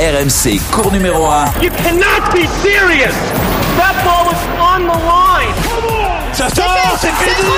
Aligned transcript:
RMC, 0.00 0.58
cours 0.72 0.92
numéro 0.92 1.26
1. 1.26 1.44
You 1.62 1.68
cannot 1.72 2.32
be 2.32 2.46
serious. 2.62 3.12
That 3.76 4.02
ball 4.02 4.24
was 4.24 4.40
on 4.58 4.86
the 4.86 4.96
line. 5.04 5.54
Ça 6.32 6.48
sort, 6.48 6.96
c'est 6.98 7.12
fini. 7.12 7.50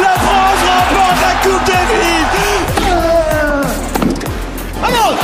La 0.00 0.14
France 0.20 0.62
remporte 0.70 1.20
la 1.20 1.34
Coupe 1.42 1.66
Davis. 1.66 2.28
Allons 4.84 5.16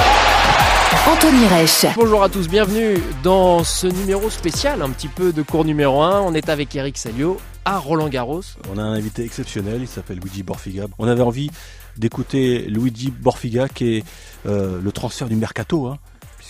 Anthony 1.13 1.47
Reich. 1.47 1.87
Bonjour 1.95 2.25
à 2.25 2.29
tous, 2.29 2.49
bienvenue 2.49 3.01
dans 3.23 3.63
ce 3.63 3.87
numéro 3.87 4.29
spécial, 4.29 4.83
un 4.83 4.91
petit 4.91 5.07
peu 5.07 5.33
de 5.33 5.43
cours 5.43 5.65
numéro 5.65 6.03
1. 6.03 6.21
On 6.23 6.35
est 6.35 6.49
avec 6.49 6.75
Eric 6.75 6.99
Salio 6.99 7.41
à 7.65 7.79
Roland 7.79 8.09
Garros. 8.09 8.43
On 8.75 8.79
a 8.79 8.83
un 8.83 8.95
invité 8.95 9.23
exceptionnel, 9.25 9.83
il 9.83 9.89
s'appelle 9.89 10.19
Luigi 10.19 10.43
Borfiga. 10.43 10.87
On 10.99 11.07
avait 11.07 11.23
envie 11.23 11.53
d'écouter 11.97 12.63
Luigi 12.69 13.13
Borfiga 13.13 13.69
qui 13.69 13.99
est 13.99 14.05
euh, 14.47 14.81
le 14.83 14.91
transfert 14.91 15.29
du 15.29 15.37
mercato, 15.37 15.87
hein, 15.87 15.99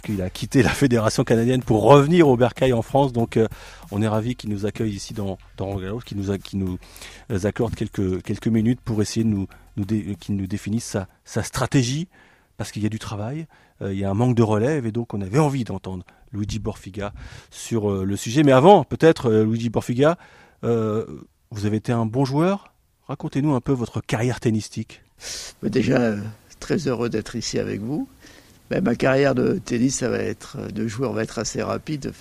puisqu'il 0.00 0.22
a 0.22 0.30
quitté 0.30 0.62
la 0.62 0.70
fédération 0.70 1.24
canadienne 1.24 1.62
pour 1.62 1.82
revenir 1.82 2.28
au 2.28 2.36
Bercail 2.36 2.72
en 2.72 2.82
France. 2.82 3.12
Donc 3.12 3.36
euh, 3.36 3.46
on 3.90 4.02
est 4.02 4.08
ravi 4.08 4.34
qu'il 4.34 4.50
nous 4.50 4.66
accueille 4.66 4.92
ici 4.94 5.14
dans, 5.14 5.38
dans 5.56 5.76
qu'il 6.00 6.16
nous, 6.18 6.26
nous 6.54 6.78
euh, 7.30 7.38
accorde 7.44 7.74
quelques, 7.74 8.22
quelques 8.22 8.48
minutes 8.48 8.80
pour 8.80 9.00
essayer 9.02 9.24
nous, 9.24 9.46
nous 9.76 9.84
dé- 9.84 10.16
qu'il 10.18 10.36
nous 10.36 10.46
définisse 10.46 10.84
sa, 10.84 11.08
sa 11.24 11.42
stratégie, 11.42 12.08
parce 12.56 12.72
qu'il 12.72 12.82
y 12.82 12.86
a 12.86 12.90
du 12.90 12.98
travail, 12.98 13.46
euh, 13.82 13.92
il 13.92 13.98
y 13.98 14.04
a 14.04 14.10
un 14.10 14.14
manque 14.14 14.36
de 14.36 14.42
relève, 14.42 14.86
et 14.86 14.92
donc 14.92 15.14
on 15.14 15.20
avait 15.20 15.38
envie 15.38 15.64
d'entendre 15.64 16.04
Luigi 16.32 16.58
Borfiga 16.58 17.12
sur 17.50 17.90
euh, 17.90 18.04
le 18.04 18.16
sujet. 18.16 18.42
Mais 18.42 18.52
avant, 18.52 18.84
peut-être, 18.84 19.30
euh, 19.30 19.44
Luigi 19.44 19.70
Borfiga, 19.70 20.16
euh, 20.64 21.04
vous 21.50 21.66
avez 21.66 21.78
été 21.78 21.92
un 21.92 22.06
bon 22.06 22.24
joueur. 22.24 22.72
Racontez-nous 23.08 23.54
un 23.54 23.60
peu 23.60 23.72
votre 23.72 24.00
carrière 24.00 24.40
tennistique. 24.40 25.02
Mais 25.62 25.70
Déjà, 25.70 25.96
euh, 25.98 26.20
très 26.60 26.86
heureux 26.86 27.08
d'être 27.08 27.34
ici 27.36 27.58
avec 27.58 27.80
vous. 27.80 28.08
Ben, 28.70 28.84
ma 28.84 28.94
carrière 28.94 29.34
de 29.34 29.58
tennis, 29.58 30.04
va 30.04 30.18
être, 30.18 30.56
euh, 30.60 30.68
de 30.68 30.86
joueur 30.86 31.12
va 31.12 31.24
être 31.24 31.40
assez 31.40 31.60
rapide. 31.60 32.12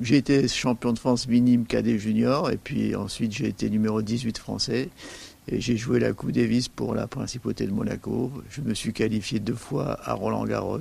J'ai 0.00 0.16
été 0.16 0.48
champion 0.48 0.94
de 0.94 0.98
France 0.98 1.28
minime 1.28 1.66
cadet 1.66 1.98
junior, 1.98 2.50
et 2.50 2.56
puis 2.56 2.96
ensuite 2.96 3.32
j'ai 3.32 3.48
été 3.48 3.68
numéro 3.68 4.00
18 4.00 4.38
français. 4.38 4.88
Et 5.48 5.60
j'ai 5.60 5.76
joué 5.76 6.00
la 6.00 6.14
Coupe 6.14 6.32
Davis 6.32 6.68
pour 6.68 6.94
la 6.94 7.06
Principauté 7.06 7.66
de 7.66 7.72
Monaco. 7.72 8.32
Je 8.48 8.62
me 8.62 8.72
suis 8.72 8.94
qualifié 8.94 9.38
deux 9.38 9.54
fois 9.54 9.98
à 10.02 10.14
Roland 10.14 10.46
Garros. 10.46 10.80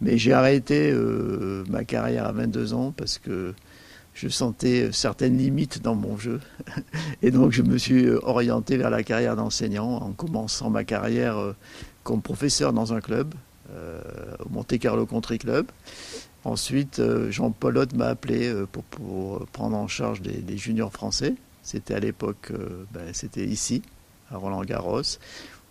Mais 0.00 0.16
j'ai 0.16 0.32
arrêté 0.32 0.92
euh, 0.92 1.64
ma 1.68 1.82
carrière 1.84 2.26
à 2.26 2.32
22 2.32 2.72
ans 2.72 2.94
parce 2.96 3.18
que 3.18 3.52
je 4.14 4.28
sentais 4.28 4.84
euh, 4.84 4.92
certaines 4.92 5.36
limites 5.36 5.82
dans 5.82 5.96
mon 5.96 6.16
jeu. 6.16 6.40
Et 7.22 7.32
donc 7.32 7.50
je 7.50 7.62
me 7.62 7.78
suis 7.78 8.08
orienté 8.08 8.76
vers 8.76 8.90
la 8.90 9.02
carrière 9.02 9.34
d'enseignant 9.34 9.96
en 9.96 10.12
commençant 10.12 10.70
ma 10.70 10.84
carrière 10.84 11.36
comme 12.04 12.22
professeur 12.22 12.72
dans 12.72 12.92
un 12.92 13.00
club, 13.00 13.34
au 14.44 14.48
Monte 14.48 14.78
Carlo 14.78 15.06
Country 15.06 15.38
Club. 15.38 15.66
Ensuite, 16.44 17.00
euh, 17.00 17.30
Jean 17.30 17.50
Polotte 17.50 17.92
m'a 17.92 18.06
appelé 18.06 18.48
euh, 18.48 18.66
pour, 18.66 19.46
prendre 19.52 19.76
en 19.76 19.88
charge 19.88 20.22
des, 20.22 20.56
juniors 20.56 20.92
français. 20.92 21.34
C'était 21.62 21.94
à 21.94 22.00
l'époque, 22.00 22.50
euh, 22.52 22.84
ben, 22.92 23.12
c'était 23.12 23.44
ici, 23.44 23.82
à 24.30 24.36
Roland-Garros, 24.36 25.02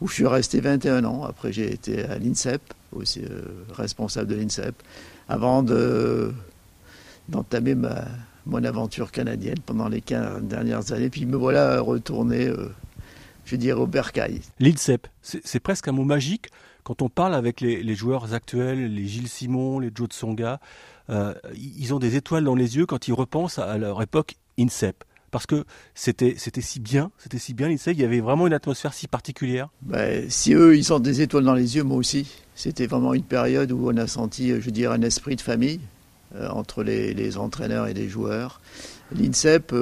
où 0.02 0.08
je 0.08 0.14
suis 0.14 0.28
resté 0.28 0.60
21 0.60 1.04
ans. 1.06 1.24
Après, 1.24 1.52
j'ai 1.52 1.74
été 1.74 2.04
à 2.04 2.18
l'INSEP, 2.18 2.62
aussi 2.92 3.22
euh, 3.24 3.42
responsable 3.74 4.28
de 4.28 4.36
l'INSEP, 4.36 4.76
avant 5.28 5.64
de, 5.64 6.32
d'entamer 7.30 7.76
ma, 7.76 8.06
mon 8.46 8.64
aventure 8.64 9.12
canadienne 9.12 9.60
pendant 9.66 9.88
les 9.88 10.02
15 10.02 10.44
dernières 10.44 10.92
années. 10.92 11.10
Puis 11.10 11.26
me 11.26 11.36
voilà 11.36 11.80
retourné, 11.82 12.48
euh, 12.48 12.70
je 13.46 13.56
dirais, 13.56 13.80
au 13.80 13.88
Bercail. 13.88 14.42
L'INSEP, 14.60 15.08
c'est 15.22 15.60
presque 15.60 15.88
un 15.88 15.94
mot 15.94 16.06
magique 16.06 16.50
quand 16.90 17.04
on 17.04 17.10
parle 17.10 17.36
avec 17.36 17.62
les, 17.62 17.94
joueurs 17.94 18.34
actuels, 18.34 18.92
les 18.92 19.06
Gilles 19.06 19.28
Simon, 19.28 19.78
les 19.78 19.92
Joe 19.94 20.08
Tsonga. 20.08 20.60
euh, 21.12 21.36
ils 21.56 21.94
ont 21.94 22.00
des 22.00 22.16
étoiles 22.16 22.44
dans 22.44 22.56
les 22.56 22.78
yeux 22.78 22.88
quand 22.88 23.08
ils 23.08 23.14
repensent 23.14 23.60
à 23.60 23.78
leur 23.78 24.02
époque 24.02 24.38
INSEP. 24.60 25.04
Parce 25.30 25.46
que 25.46 25.66
c'était 25.94 26.34
c'était 26.40 26.62
si 26.62 26.80
bien, 26.80 27.12
c'était 27.20 27.38
si 27.38 27.54
bien 27.54 27.68
l'INSEP, 27.68 27.94
il 27.94 28.02
y 28.02 28.06
avait 28.06 28.22
vraiment 28.22 28.48
une 28.48 28.54
atmosphère 28.54 28.96
si 28.96 29.08
particulière. 29.08 29.70
Ben, 29.84 30.28
si 30.32 30.56
eux, 30.56 30.76
ils 30.76 30.92
ont 30.92 30.98
des 30.98 31.22
étoiles 31.22 31.44
dans 31.44 31.54
les 31.54 31.76
yeux, 31.76 31.84
moi 31.84 31.98
aussi. 31.98 32.28
C'était 32.56 32.88
vraiment 32.88 33.14
une 33.14 33.22
période 33.22 33.72
où 33.72 33.92
on 33.92 33.98
a 33.98 34.08
senti, 34.08 34.52
euh, 34.52 34.60
je 34.60 34.72
dirais, 34.72 34.96
un 34.96 35.04
esprit 35.04 35.36
de 35.36 35.42
famille 35.42 35.82
euh, 36.34 36.50
entre 36.50 36.82
les, 36.82 37.38
entraîneurs 37.38 37.86
et 37.86 37.94
les 37.94 38.10
joueurs. 38.10 38.62
L'INSEP, 39.12 39.76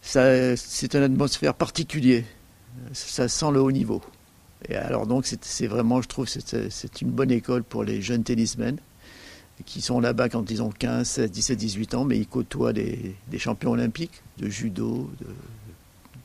c'est 0.00 0.94
une 0.94 1.02
atmosphère 1.02 1.52
particulière. 1.52 2.24
Ça 2.94 3.28
sent 3.28 3.50
le 3.52 3.60
haut 3.60 3.72
niveau. 3.72 4.00
Et 4.68 4.76
alors 4.76 5.06
donc, 5.06 5.26
c'est 5.40 5.66
vraiment, 5.66 6.02
je 6.02 6.08
trouve, 6.08 6.28
c'est 6.28 7.00
une 7.00 7.10
bonne 7.10 7.30
école 7.30 7.62
pour 7.62 7.84
les 7.84 8.02
jeunes 8.02 8.22
tennismen 8.22 8.78
qui 9.64 9.80
sont 9.80 10.00
là-bas 10.00 10.28
quand 10.28 10.50
ils 10.50 10.62
ont 10.62 10.70
15, 10.70 11.06
16, 11.06 11.30
17, 11.30 11.58
18 11.58 11.94
ans, 11.94 12.04
mais 12.04 12.18
ils 12.18 12.26
côtoient 12.26 12.72
des, 12.72 13.16
champions 13.38 13.72
olympiques 13.72 14.22
de 14.38 14.48
judo, 14.48 15.10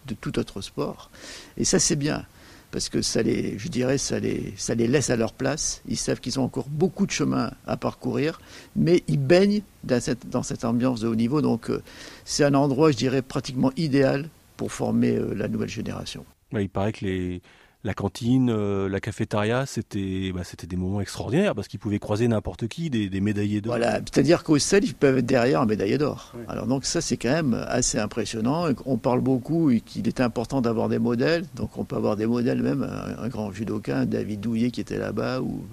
de, 0.08 0.14
tout 0.16 0.38
autre 0.40 0.62
sport. 0.62 1.10
Et 1.58 1.66
ça, 1.66 1.80
c'est 1.80 1.96
bien, 1.96 2.26
parce 2.72 2.90
que 2.90 3.02
ça 3.02 3.22
les, 3.22 3.58
je 3.58 3.68
dirais, 3.68 3.98
ça 3.98 4.20
les, 4.20 4.54
ça 4.58 4.76
les 4.76 4.88
laisse 4.88 5.10
à 5.10 5.16
leur 5.16 5.34
place. 5.34 5.82
Ils 5.88 5.98
savent 5.98 6.20
qu'ils 6.20 6.40
ont 6.40 6.44
encore 6.44 6.70
beaucoup 6.70 7.06
de 7.06 7.12
chemin 7.12 7.52
à 7.68 7.78
parcourir, 7.78 8.40
mais 8.76 9.04
ils 9.08 9.20
baignent 9.20 9.64
dans 9.84 10.02
cette, 10.02 10.30
dans 10.30 10.44
cette 10.44 10.64
ambiance 10.64 11.02
de 11.02 11.08
haut 11.08 11.16
niveau. 11.16 11.42
Donc, 11.42 11.70
euh, 11.70 11.82
c'est 12.24 12.44
un 12.44 12.54
endroit, 12.54 12.92
je 12.92 12.98
dirais, 12.98 13.22
pratiquement 13.22 13.72
idéal 13.76 14.30
pour 14.58 14.72
former 14.72 15.16
euh, 15.16 15.34
la 15.34 15.48
nouvelle 15.48 15.70
génération. 15.70 16.26
Il 16.54 16.70
paraît 16.70 16.94
que 16.94 17.06
les, 17.06 17.42
la 17.86 17.94
cantine, 17.94 18.50
euh, 18.50 18.90
la 18.90 19.00
cafétéria, 19.00 19.66
c'était 19.68 20.32
bah, 20.34 20.42
c'était 20.44 20.66
des 20.66 20.76
moments 20.76 21.02
extraordinaires 21.02 21.54
parce 21.54 21.68
qu'ils 21.68 21.80
pouvaient 21.80 22.00
croiser 22.00 22.28
n'importe 22.28 22.68
qui, 22.68 22.90
des, 22.90 23.10
des 23.10 23.22
médaillés 23.22 23.62
d'or. 23.62 23.78
Voilà, 23.78 24.00
c'est-à-dire 24.00 24.44
qu'au 24.44 24.58
sel, 24.58 24.84
ils 24.84 24.96
peuvent 24.96 25.20
être 25.20 25.26
derrière 25.26 25.62
un 25.62 25.68
médaillé 25.68 26.00
d'or. 26.00 26.34
Alors 26.48 26.66
donc 26.66 26.84
ça, 26.84 27.00
c'est 27.00 27.16
quand 27.16 27.32
même 27.32 27.54
assez 27.68 28.00
impressionnant. 28.00 28.66
On 28.88 28.98
parle 28.98 29.22
beaucoup 29.22 29.70
et 29.70 29.82
qu'il 29.82 30.08
est 30.08 30.20
important 30.20 30.62
d'avoir 30.62 30.90
des 30.90 30.98
modèles. 30.98 31.46
Donc 31.56 31.78
on 31.78 31.86
peut 31.86 31.96
avoir 31.96 32.16
des 32.16 32.26
modèles 32.26 32.62
même, 32.64 32.82
un, 32.82 33.24
un 33.24 33.28
grand 33.30 33.52
judoka, 33.52 34.00
un 34.00 34.06
David 34.08 34.40
Douillet 34.42 34.72
qui 34.72 34.82
était 34.82 34.98
là-bas. 34.98 35.42
Ou... 35.42 35.64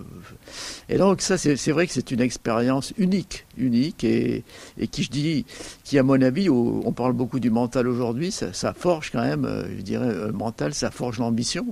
Et 0.91 0.99
donc 0.99 1.23
ça, 1.23 1.39
c'est 1.39 1.56
c'est 1.56 1.73
vrai 1.73 1.87
que 1.87 1.94
c'est 1.94 2.11
une 2.11 2.21
expérience 2.21 2.93
unique, 2.99 3.47
unique 3.56 4.05
et, 4.05 4.44
et 4.79 4.87
qui, 4.87 5.03
je 5.03 5.11
dis, 5.11 5.47
qui 5.83 5.99
à 5.99 6.03
mon 6.03 6.21
avis, 6.21 6.50
au- 6.50 6.83
on 6.84 6.93
parle 6.93 7.15
beaucoup 7.15 7.41
du 7.41 7.50
mental 7.50 7.89
aujourd'hui, 7.89 8.31
ça, 8.33 8.53
ça 8.53 8.75
forge 8.75 9.11
quand 9.11 9.23
même, 9.23 9.47
euh, 9.47 9.65
je 9.79 9.83
dirais, 9.83 10.09
euh, 10.09 10.27
le 10.27 10.33
mental, 10.34 10.75
ça 10.75 10.91
forge 10.91 11.19
l'ambition. 11.19 11.65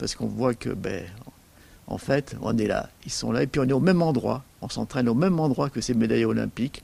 Parce 0.00 0.14
qu'on 0.14 0.26
voit 0.26 0.54
que, 0.54 0.70
ben, 0.70 1.04
en 1.86 1.98
fait, 1.98 2.34
on 2.40 2.56
est 2.56 2.66
là, 2.66 2.88
ils 3.04 3.12
sont 3.12 3.32
là, 3.32 3.42
et 3.42 3.46
puis 3.46 3.60
on 3.60 3.68
est 3.68 3.72
au 3.72 3.80
même 3.80 4.00
endroit, 4.00 4.42
on 4.62 4.68
s'entraîne 4.70 5.10
au 5.10 5.14
même 5.14 5.38
endroit 5.38 5.68
que 5.68 5.82
ces 5.82 5.92
médaillés 5.92 6.24
olympiques. 6.24 6.82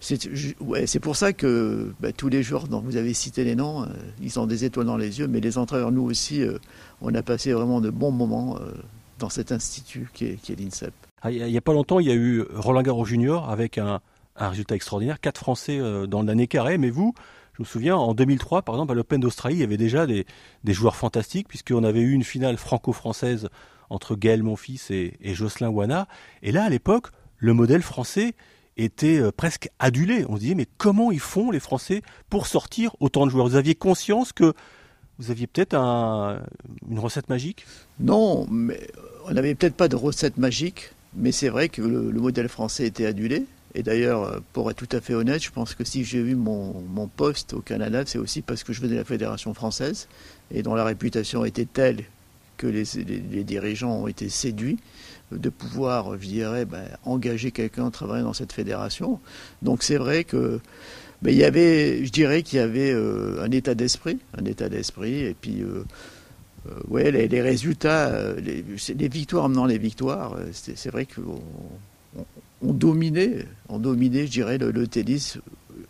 C'est 0.00 0.18
ouais, 0.60 0.86
pour 1.02 1.16
ça 1.16 1.34
que 1.34 1.92
ben, 2.00 2.12
tous 2.12 2.28
les 2.30 2.42
joueurs 2.42 2.66
dont 2.66 2.80
vous 2.80 2.96
avez 2.96 3.12
cité 3.12 3.44
les 3.44 3.56
noms, 3.56 3.82
euh, 3.82 3.86
ils 4.22 4.40
ont 4.40 4.46
des 4.46 4.64
étoiles 4.64 4.86
dans 4.86 4.96
les 4.96 5.18
yeux, 5.18 5.26
mais 5.26 5.40
les 5.40 5.58
entraîneurs, 5.58 5.92
nous 5.92 6.02
aussi, 6.02 6.42
euh, 6.42 6.58
on 7.02 7.14
a 7.14 7.22
passé 7.22 7.52
vraiment 7.52 7.82
de 7.82 7.90
bons 7.90 8.10
moments 8.10 8.56
euh, 8.56 8.72
dans 9.18 9.28
cet 9.28 9.52
institut 9.52 10.08
qui 10.14 10.24
est, 10.24 10.58
l'INSEP. 10.58 10.94
Ah, 11.20 11.30
Il 11.30 11.44
n'y 11.44 11.58
a 11.58 11.62
pas 11.62 11.74
longtemps, 11.74 12.00
il 12.00 12.06
y 12.06 12.10
a 12.10 12.14
eu 12.14 12.42
Roland 12.54 12.82
Garros 12.82 13.04
Junior 13.04 13.50
avec 13.50 13.76
un, 13.76 14.00
résultat 14.36 14.76
extraordinaire, 14.76 15.20
quatre 15.20 15.38
Français 15.38 15.80
dans 16.08 16.22
l'année 16.22 16.46
carré. 16.46 16.76
Mais 16.76 16.90
vous, 16.90 17.14
je 17.56 17.62
me 17.62 17.66
souviens, 17.66 17.96
en 17.96 18.12
2003, 18.12 18.62
par 18.62 18.74
exemple, 18.74 18.92
à 18.92 18.94
l'Open 18.94 19.18
d'Australie, 19.20 19.56
il 19.56 19.60
y 19.60 19.64
avait 19.64 19.78
déjà 19.78 20.06
des, 20.06 20.26
joueurs 20.66 20.96
fantastiques, 20.96 21.48
puisqu'on 21.48 21.84
avait 21.84 22.00
eu 22.00 22.12
une 22.12 22.24
finale 22.24 22.58
franco-française 22.58 23.48
entre 23.88 24.14
Gaël 24.14 24.42
Monfils 24.42 24.80
et, 24.90 25.14
et 25.22 25.34
Jocelyn 25.34 25.70
Wana. 25.70 26.06
Et 26.42 26.52
là, 26.52 26.64
à 26.64 26.68
l'époque, 26.68 27.06
le 27.38 27.54
modèle 27.54 27.80
français 27.80 28.34
était 28.76 29.18
euh, 29.18 29.32
presque 29.32 29.70
adulé. 29.78 30.26
On 30.28 30.34
se 30.36 30.40
disait, 30.40 30.54
mais 30.54 30.66
comment 30.76 31.10
ils 31.10 31.20
font, 31.20 31.50
les 31.50 31.60
Français, 31.60 32.02
pour 32.28 32.46
sortir 32.46 32.94
autant 33.00 33.24
de 33.24 33.30
joueurs? 33.30 33.48
Vous 33.48 33.56
aviez 33.56 33.74
conscience 33.74 34.34
que 34.34 34.52
vous 35.18 35.30
aviez 35.30 35.46
peut-être 35.46 35.74
un- 35.74 36.42
une 36.90 36.98
recette 36.98 37.30
magique? 37.30 37.64
Non, 38.00 38.46
mais 38.50 38.86
on 39.24 39.32
n'avait 39.32 39.54
peut-être 39.54 39.76
pas 39.76 39.88
de 39.88 39.96
recette 39.96 40.36
magique, 40.36 40.90
mais 41.14 41.32
c'est 41.32 41.48
vrai 41.48 41.70
que 41.70 41.80
le 41.80 42.20
modèle 42.20 42.50
français 42.50 42.86
était 42.86 43.06
adulé. 43.06 43.46
Et 43.76 43.82
d'ailleurs, 43.82 44.24
euh, 44.24 44.38
pour 44.54 44.70
être 44.70 44.78
tout 44.84 44.96
à 44.96 45.00
fait 45.02 45.14
honnête, 45.14 45.42
je 45.44 45.50
pense 45.50 45.74
que 45.74 45.84
si 45.84 46.02
j'ai 46.04 46.18
eu 46.18 46.34
mon, 46.34 46.80
mon 46.80 47.06
poste 47.08 47.52
au 47.52 47.60
Canada, 47.60 48.02
c'est 48.06 48.18
aussi 48.18 48.40
parce 48.40 48.64
que 48.64 48.72
je 48.72 48.80
venais 48.80 48.94
de 48.94 48.98
la 49.00 49.04
Fédération 49.04 49.52
française 49.52 50.08
et 50.50 50.62
dont 50.62 50.74
la 50.74 50.84
réputation 50.84 51.44
était 51.44 51.66
telle 51.66 52.04
que 52.56 52.66
les, 52.66 52.84
les- 53.30 53.44
dirigeants 53.44 53.98
ont 54.02 54.08
été 54.08 54.30
séduits 54.30 54.78
de 55.30 55.50
pouvoir, 55.50 56.14
je 56.18 56.26
dirais, 56.26 56.64
ben, 56.64 56.86
engager 57.04 57.50
quelqu'un 57.50 57.88
à 57.88 57.90
travailler 57.90 58.22
dans 58.24 58.32
cette 58.32 58.52
fédération. 58.54 59.20
Donc 59.60 59.82
c'est 59.82 59.98
vrai 59.98 60.24
que 60.24 60.58
ben, 61.20 61.30
il 61.32 61.36
y 61.36 61.44
avait, 61.44 62.02
je 62.02 62.10
dirais 62.10 62.42
qu'il 62.42 62.58
y 62.58 62.62
avait 62.62 62.92
euh, 62.92 63.42
un 63.44 63.50
état 63.50 63.74
d'esprit, 63.74 64.18
un 64.38 64.44
état 64.46 64.70
d'esprit, 64.70 65.20
et 65.20 65.34
puis 65.38 65.60
euh, 65.60 65.84
euh, 66.68 66.70
ouais, 66.88 67.10
les, 67.10 67.42
résultats, 67.42 68.08
euh, 68.08 68.40
les, 68.40 69.08
victoires 69.08 69.44
amenant 69.44 69.66
les 69.66 69.78
victoires, 69.78 70.34
euh, 70.34 70.46
c'est 70.52 70.90
vrai 70.90 71.06
qu'on 71.06 71.40
on, 72.18 72.24
on 72.62 72.72
dominait, 72.72 73.46
on 73.68 73.78
dominait, 73.78 74.26
je 74.26 74.30
dirais, 74.32 74.58
le, 74.58 74.70
le 74.70 74.86
tennis. 74.86 75.38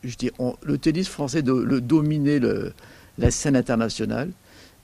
Je 0.05 0.17
dis, 0.17 0.31
on- 0.39 0.55
le 0.63 0.79
tennis 0.79 1.09
français 1.09 1.43
de, 1.43 1.53
le 1.53 1.81
dominait 1.81 2.39
le, 2.39 2.73
la 3.19 3.31
scène 3.31 3.57
internationale, 3.57 4.31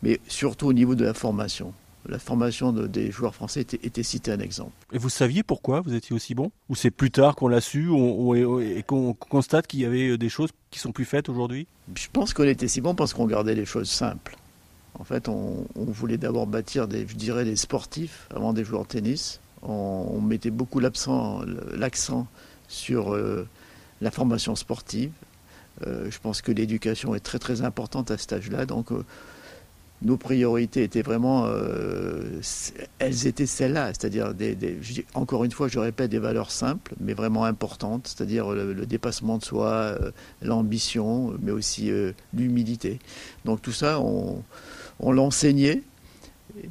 mais 0.03 0.21
surtout 0.29 0.67
au 0.69 0.73
niveau 0.73 0.95
de 0.95 1.05
la 1.05 1.15
formation. 1.15 1.73
la 2.09 2.19
formation 2.19 2.73
de- 2.73 2.89
des 2.89 3.13
joueurs 3.13 3.33
français 3.33 3.61
était, 3.61 3.79
était 3.85 4.03
cité 4.03 4.33
un 4.33 4.41
exemple. 4.41 4.73
Et 4.93 4.99
vous 4.99 5.09
saviez 5.09 5.45
pourquoi 5.45 5.83
vous 5.83 5.95
étiez 5.95 6.17
aussi 6.17 6.35
bon? 6.35 6.51
Ou 6.69 6.75
c'est 6.75 6.91
plus 6.91 7.13
tard 7.13 7.37
qu'on 7.37 7.47
l'a 7.47 7.61
su 7.61 7.89
on- 7.91 8.31
on- 8.31 8.59
et 8.61 8.83
qu'on 8.85 9.15
constate 9.15 9.69
qu'il 9.69 9.79
y 9.79 9.85
avait 9.85 10.19
des 10.19 10.29
choses 10.29 10.51
qui 10.73 10.81
sont 10.81 10.91
plus 10.91 11.05
faites 11.05 11.29
aujourd'hui? 11.29 11.69
Je 11.95 12.09
pense 12.13 12.35
qu'on 12.35 12.43
était 12.43 12.67
si 12.67 12.81
bon 12.81 12.97
parce 12.97 13.15
qu'on 13.15 13.27
gardait 13.29 13.55
les 13.55 13.65
choses 13.67 13.89
simples. 13.89 14.37
En 14.99 15.05
fait, 15.05 15.29
on, 15.29 15.65
on 15.77 15.85
voulait 15.85 16.19
d'abord 16.19 16.49
bâtir 16.49 16.89
des, 16.89 17.07
je 17.07 17.15
dirais, 17.15 17.45
des 17.45 17.55
sportifs 17.55 18.27
avant 18.35 18.53
des 18.53 18.65
joueurs 18.65 18.83
de 18.83 18.89
tennis. 18.89 19.39
On, 19.63 20.21
mettait 20.21 20.51
beaucoup 20.51 20.81
l'accent, 20.81 21.43
sur 22.69 23.15
euh, 23.15 23.47
la 24.01 24.11
formation 24.11 24.57
sportive. 24.57 25.13
Euh, 25.87 26.11
je 26.11 26.19
pense 26.19 26.43
que 26.43 26.53
l'éducation 26.53 27.15
est 27.15 27.21
très 27.21 27.39
très 27.39 27.63
importante 27.63 28.11
à 28.11 28.19
cet 28.19 28.33
âge-là. 28.33 28.67
Donc, 28.67 28.93
euh, 28.93 29.05
nos 30.03 30.17
priorités 30.17 30.83
étaient 30.83 31.03
vraiment, 31.03 31.47
elles 32.99 33.27
étaient 33.29 33.47
celles-là, 33.47 33.93
c'est-à-dire 33.95 34.35
encore 35.15 35.45
une 35.45 35.53
fois, 35.53 35.69
je 35.69 35.79
répète, 35.79 36.11
des 36.11 36.19
valeurs 36.19 36.51
simples, 36.51 36.97
mais 36.99 37.15
vraiment 37.15 37.45
importantes, 37.45 38.09
c'est-à-dire 38.09 38.51
le, 38.51 38.85
dépassement 38.85 39.39
de 39.39 39.45
soi, 39.45 39.97
l'ambition, 40.43 41.35
mais 41.41 41.53
aussi 41.53 41.93
l'humilité. 42.35 42.99
Donc 43.45 43.63
tout 43.63 43.71
ça, 43.71 44.01
on, 44.01 44.43
on 44.99 45.13
l'enseignait, 45.13 45.85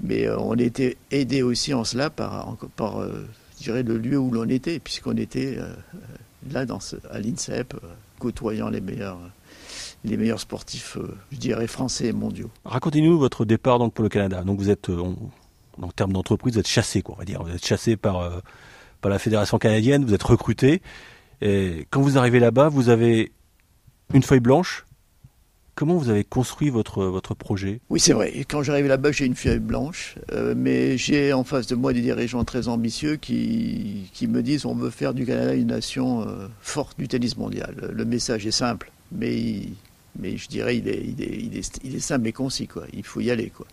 mais 0.03 0.27
euh, 0.27 0.37
on 0.39 0.55
était 0.55 0.97
aidé 1.11 1.41
aussi 1.41 1.73
en 1.73 1.83
cela 1.83 2.09
par, 2.09 2.55
par 2.75 3.01
euh, 3.01 3.27
je 3.61 3.71
le 3.71 3.97
lieu 3.97 4.17
où 4.17 4.31
l'on 4.31 4.49
était, 4.49 4.79
puisqu'on 4.79 5.17
était 5.17 5.57
euh, 5.57 5.73
là 6.51 6.65
à 7.11 7.19
l'INSEP, 7.19 7.75
côtoyant 8.19 8.69
les 8.69 8.81
meilleurs, 8.81 9.19
les 10.03 10.17
meilleurs 10.17 10.39
sportifs, 10.39 10.97
je 11.31 11.37
dirais, 11.37 11.67
français 11.67 12.07
et 12.07 12.13
mondiaux. 12.13 12.49
Racontez-nous 12.65 13.19
votre 13.19 13.45
départ 13.45 13.79
donc 13.79 13.93
pour 13.93 14.03
le 14.03 14.09
Canada. 14.09 14.43
Donc 14.43 14.59
vous 14.59 14.69
êtes, 14.69 14.89
en 14.89 15.87
termes 15.89 16.13
d'entreprise, 16.13 16.53
vous 16.53 16.59
êtes 16.59 16.67
chassé, 16.67 17.01
quoi, 17.01 17.15
on 17.15 17.19
va 17.19 17.25
dire. 17.25 17.43
Vous 17.43 17.51
êtes 17.51 17.65
chassé 17.65 17.97
par, 17.97 18.41
par 18.99 19.11
la 19.11 19.19
fédération 19.19 19.59
canadienne, 19.59 20.05
vous 20.05 20.15
êtes 20.15 20.23
recruté. 20.23 20.81
Quand 21.41 22.01
vous 22.01 22.17
arrivez 22.17 22.39
là-bas, 22.39 22.69
vous 22.69 22.89
avez 22.89 23.31
une 24.13 24.23
feuille 24.23 24.39
blanche. 24.39 24.85
Comment 25.75 25.95
vous 25.95 26.09
avez 26.09 26.23
construit 26.23 26.69
votre, 26.69 27.05
votre 27.05 27.33
projet? 27.33 27.79
Oui, 27.89 27.99
c'est 27.99 28.13
vrai. 28.13 28.31
Et 28.35 28.43
quand 28.43 28.61
j'arrive 28.61 28.87
là-bas, 28.87 29.11
j'ai 29.11 29.25
une 29.25 29.35
feuille 29.35 29.59
blanche, 29.59 30.15
euh, 30.31 30.53
mais 30.55 30.97
j'ai 30.97 31.31
en 31.33 31.43
face 31.43 31.67
de 31.67 31.75
moi 31.75 31.93
des 31.93 32.01
dirigeants 32.01 32.43
très 32.43 32.67
ambitieux 32.67 33.15
qui, 33.15 34.09
qui 34.13 34.27
me 34.27 34.43
disent 34.43 34.65
on 34.65 34.75
veut 34.75 34.89
faire 34.89 35.13
du 35.13 35.25
Canada 35.25 35.53
une 35.53 35.67
nation 35.67 36.21
euh, 36.21 36.47
forte 36.61 36.99
du 36.99 37.07
tennis 37.07 37.37
mondial. 37.37 37.89
Le, 37.93 38.05
message 38.05 38.45
est 38.45 38.51
simple, 38.51 38.91
mais, 39.11 39.61
mais 40.19 40.35
je 40.35 40.49
dirais 40.49 40.77
il 40.77 40.87
est, 40.89 41.03
il, 41.03 41.21
est, 41.57 41.79
il, 41.83 41.95
est, 41.95 41.99
simple 41.99 42.23
mais 42.23 42.33
concis. 42.33 42.67
Quoi. 42.67 42.83
Il 42.93 43.03
faut 43.03 43.21
y 43.21 43.31
aller. 43.31 43.49
Quoi. 43.49 43.65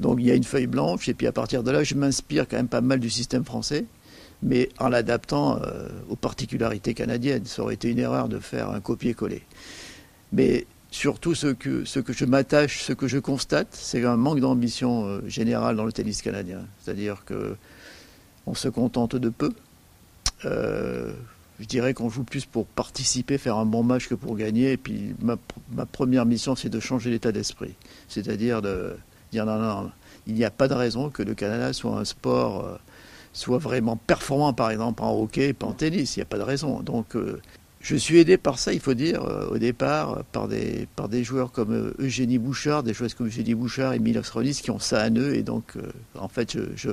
Donc 0.00 0.18
il 0.20 0.26
y 0.26 0.30
a 0.32 0.34
une 0.34 0.44
feuille 0.44 0.66
blanche, 0.66 1.08
et 1.08 1.14
puis 1.14 1.28
à 1.28 1.32
partir 1.32 1.62
de 1.62 1.70
là, 1.70 1.84
je 1.84 1.94
m'inspire 1.94 2.48
quand 2.48 2.56
même 2.56 2.68
pas 2.68 2.80
mal 2.80 2.98
du 2.98 3.10
système 3.10 3.44
français, 3.44 3.84
mais 4.42 4.68
en 4.80 4.88
l'adaptant 4.88 5.60
euh, 5.62 5.88
aux 6.08 6.16
particularités 6.16 6.94
canadiennes. 6.94 7.46
Ça 7.46 7.62
aurait 7.62 7.74
été 7.74 7.88
une 7.90 8.00
erreur 8.00 8.28
de 8.28 8.40
faire 8.40 8.70
un 8.70 8.80
copier-coller. 8.80 9.42
Mais 10.32 10.66
surtout, 10.92 11.34
ce 11.34 11.48
que, 11.48 11.82
je 11.84 12.24
m'attache, 12.24 12.82
ce 12.82 12.92
que 12.92 13.08
je 13.08 13.18
constate, 13.18 13.68
c'est 13.72 14.04
un 14.04 14.16
manque 14.16 14.40
d'ambition 14.40 15.06
euh, 15.06 15.20
générale 15.26 15.74
dans 15.74 15.84
le 15.84 15.92
tennis 15.92 16.22
canadien. 16.22 16.60
C'est-à-dire 16.80 17.24
que 17.24 17.56
on 18.46 18.54
se 18.54 18.68
contente 18.68 19.16
de 19.16 19.28
peu. 19.28 19.52
Euh, 20.44 21.12
je 21.60 21.66
dirais 21.66 21.94
qu'on 21.94 22.10
joue 22.10 22.24
plus 22.24 22.44
pour 22.44 22.66
participer, 22.66 23.38
faire 23.38 23.56
un 23.56 23.64
bon 23.64 23.82
match 23.82 24.08
que 24.08 24.14
pour 24.14 24.36
gagner. 24.36 24.72
Et 24.72 24.76
puis 24.76 25.14
ma, 25.20 25.86
première 25.86 26.26
mission, 26.26 26.54
c'est 26.56 26.68
de 26.68 26.80
changer 26.80 27.10
l'état 27.10 27.32
d'esprit. 27.32 27.74
C'est-à-dire 28.08 28.62
de 28.62 28.96
dire 29.30 29.46
non, 29.46 29.58
non, 29.58 29.90
il 30.26 30.34
n'y 30.34 30.44
a 30.44 30.50
pas 30.50 30.68
de 30.68 30.74
raison 30.74 31.08
que 31.08 31.22
le 31.22 31.34
Canada 31.34 31.72
soit 31.72 31.96
un 31.96 32.04
sport, 32.04 32.66
euh, 32.66 32.76
soit 33.32 33.58
vraiment 33.58 33.96
performant, 33.96 34.52
par 34.52 34.70
exemple, 34.70 35.02
en 35.02 35.18
hockey 35.18 35.48
et 35.48 35.52
pas 35.52 35.66
en 35.66 35.72
tennis. 35.72 36.16
Il 36.16 36.18
n'y 36.18 36.24
a 36.24 36.26
pas 36.26 36.38
de 36.38 36.42
raison. 36.42 36.80
Donc 36.80 37.16
je 37.82 37.96
suis 37.96 38.18
aidé 38.18 38.38
par 38.38 38.58
ça, 38.58 38.72
il 38.72 38.80
faut 38.80 38.94
dire, 38.94 39.22
euh, 39.24 39.50
au 39.50 39.58
départ, 39.58 40.18
euh, 40.18 40.22
par 40.30 40.48
des, 40.48 40.86
par 40.96 41.08
des 41.08 41.24
joueurs 41.24 41.50
comme 41.52 41.72
euh, 41.72 41.94
Eugénie 41.98 42.38
Bouchard, 42.38 42.82
des 42.82 42.94
joueurs 42.94 43.14
comme 43.16 43.26
Eugénie 43.26 43.54
Bouchard 43.54 43.92
et 43.92 43.98
Milos 43.98 44.22
Ronis 44.32 44.60
qui 44.62 44.70
ont 44.70 44.78
ça 44.78 45.02
à 45.02 45.10
eux. 45.10 45.34
Et 45.34 45.42
donc, 45.42 45.76
euh, 45.76 45.90
en 46.18 46.28
fait, 46.28 46.52
je, 46.52 46.60
je, 46.76 46.90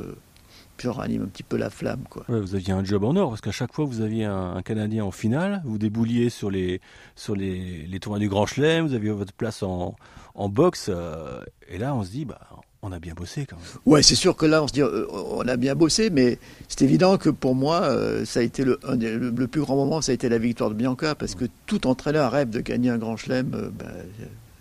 je 0.80 0.90
ranime 0.90 1.24
un 1.24 1.28
petit 1.28 1.44
peu 1.44 1.58
la 1.58 1.70
flamme. 1.70 2.04
Quoi. 2.10 2.26
Ouais, 2.28 2.40
Vous 2.40 2.56
aviez 2.56 2.74
un 2.74 2.84
job 2.84 3.04
en 3.04 3.16
or, 3.16 3.30
parce 3.30 3.42
qu'à 3.42 3.52
chaque 3.52 3.74
fois 3.74 3.86
vous 3.86 4.02
aviez 4.02 4.26
un, 4.26 4.56
un 4.56 4.62
Canadien 4.62 5.04
en 5.06 5.12
finale, 5.12 5.62
vous 5.66 5.78
débouliez 5.78 6.30
sur 6.30 6.50
les, 6.50 6.82
sur 7.16 7.36
les, 7.36 7.86
les 7.86 8.00
tournois 8.00 8.20
du 8.20 8.30
Grand 8.30 8.46
Chelem, 8.46 8.88
vous 8.88 8.94
aviez 8.94 9.12
votre 9.12 9.34
place 9.34 9.62
en, 9.62 9.96
en 10.36 10.50
boxe, 10.50 10.90
euh, 10.90 11.42
et 11.70 11.78
là 11.78 11.94
on 11.96 12.04
se 12.04 12.12
dit, 12.12 12.26
bah, 12.26 12.40
on 12.82 12.92
a 12.94 13.00
bien 13.00 13.14
bossé 13.14 13.46
quand 13.46 13.58
même. 13.58 13.66
Ouais, 13.86 14.02
c'est 14.02 14.16
sûr 14.16 14.36
que 14.38 14.46
là, 14.46 14.64
on 14.64 14.68
se 14.68 14.74
dit, 14.74 14.82
euh, 14.82 15.06
on 15.12 15.46
a 15.48 15.58
bien 15.58 15.76
bossé, 15.76 16.10
mais 16.10 16.40
c'est 16.70 16.82
évident 16.84 17.18
que 17.18 17.30
pour 17.30 17.54
moi, 17.56 17.82
euh, 17.84 18.24
ça 18.26 18.40
a 18.40 18.44
été 18.44 18.64
le, 18.64 18.80
un 18.88 18.96
des- 18.96 19.12
le, 19.18 19.30
le 19.32 19.48
plus 19.48 19.62
grand 19.62 19.76
moment, 19.76 20.02
ça 20.02 20.12
a 20.12 20.16
été 20.16 20.30
la 20.30 20.38
victoire 20.38 20.70
de 20.70 20.76
Bianca, 20.76 21.14
parce 21.16 21.36
que 21.36 21.46
tout 21.66 21.88
entraîneur 21.88 22.32
rêve 22.32 22.50
de 22.50 22.62
gagner 22.62 22.90
un 22.90 22.98
grand 22.98 23.18
chelem, 23.18 23.52
euh, 23.54 23.70
ben, 23.78 23.92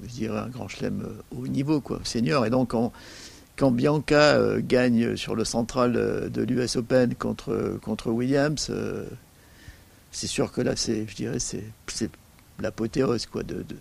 je 0.02 0.08
dirais 0.08 0.38
un 0.38 0.48
grand 0.48 0.66
chelem 0.68 1.06
haut 1.36 1.46
niveau, 1.46 1.80
quoi, 1.80 2.00
senior. 2.02 2.44
Et 2.44 2.50
donc, 2.50 2.70
quand, 2.70 2.92
quand 3.56 3.70
Bianca 3.70 4.38
gagne 4.60 5.16
sur 5.16 5.34
le 5.36 5.44
central 5.44 5.92
de 6.32 6.42
l'US 6.42 6.76
Open 6.76 7.14
contre, 7.14 7.78
contre 7.82 8.10
Williams, 8.10 8.70
c'est 10.10 10.26
sûr 10.26 10.50
que 10.52 10.60
là, 10.60 10.74
c'est, 10.76 11.06
je 11.08 11.14
dirais, 11.16 11.38
c'est, 11.38 11.64
c'est 11.86 12.10
l'apothéose, 12.60 13.26
quoi. 13.26 13.42
De, 13.42 13.54
de- 13.56 13.76